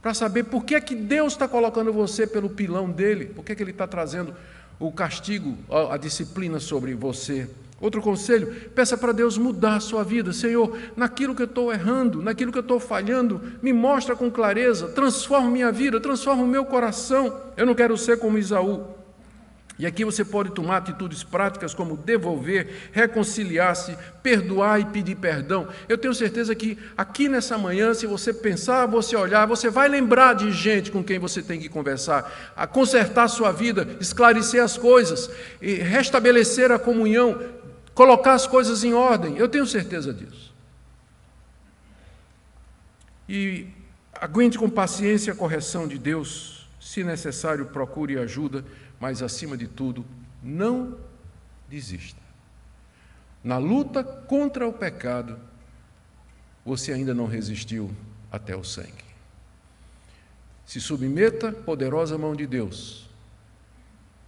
[0.00, 3.52] para saber por que, é que Deus está colocando você pelo pilão dele, por que,
[3.52, 4.34] é que ele está trazendo
[4.78, 5.58] o castigo,
[5.90, 7.48] a disciplina sobre você.
[7.80, 10.32] Outro conselho, peça para Deus mudar a sua vida.
[10.32, 14.88] Senhor, naquilo que eu estou errando, naquilo que eu estou falhando, me mostra com clareza,
[14.88, 17.40] transforma minha vida, transforma o meu coração.
[17.56, 18.99] Eu não quero ser como Isaú.
[19.80, 25.68] E aqui você pode tomar atitudes práticas como devolver, reconciliar-se, perdoar e pedir perdão.
[25.88, 30.34] Eu tenho certeza que aqui nessa manhã, se você pensar, você olhar, você vai lembrar
[30.34, 35.30] de gente com quem você tem que conversar, a consertar sua vida, esclarecer as coisas,
[35.62, 37.42] e restabelecer a comunhão,
[37.94, 39.38] colocar as coisas em ordem.
[39.38, 40.54] Eu tenho certeza disso.
[43.26, 43.66] E
[44.12, 46.68] aguente com paciência a correção de Deus.
[46.78, 48.62] Se necessário, procure ajuda
[49.00, 50.04] mas acima de tudo,
[50.42, 50.98] não
[51.68, 52.20] desista.
[53.42, 55.38] Na luta contra o pecado,
[56.64, 57.90] você ainda não resistiu
[58.30, 59.10] até o sangue.
[60.66, 63.08] Se submeta poderosa mão de Deus.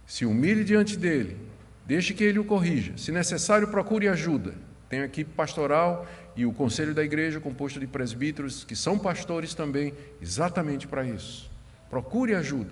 [0.07, 1.37] Se humilhe diante dele.
[1.85, 2.97] Deixe que ele o corrija.
[2.97, 4.55] Se necessário, procure ajuda.
[4.89, 9.53] Tem a equipe pastoral e o conselho da igreja, composto de presbíteros, que são pastores
[9.53, 11.49] também, exatamente para isso.
[11.89, 12.71] Procure ajuda.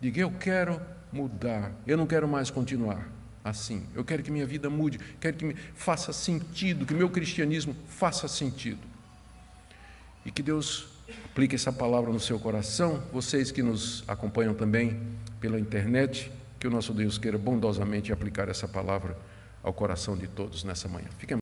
[0.00, 0.80] Diga: Eu quero
[1.12, 1.72] mudar.
[1.86, 3.08] Eu não quero mais continuar
[3.44, 3.86] assim.
[3.94, 8.80] Eu quero que minha vida mude, quero que faça sentido, que meu cristianismo faça sentido.
[10.24, 10.88] E que Deus
[11.24, 15.00] aplique essa palavra no seu coração, vocês que nos acompanham também
[15.40, 19.16] pela internet, que o nosso Deus queira bondosamente aplicar essa palavra
[19.62, 21.08] ao coração de todos nessa manhã.
[21.18, 21.36] Fiquem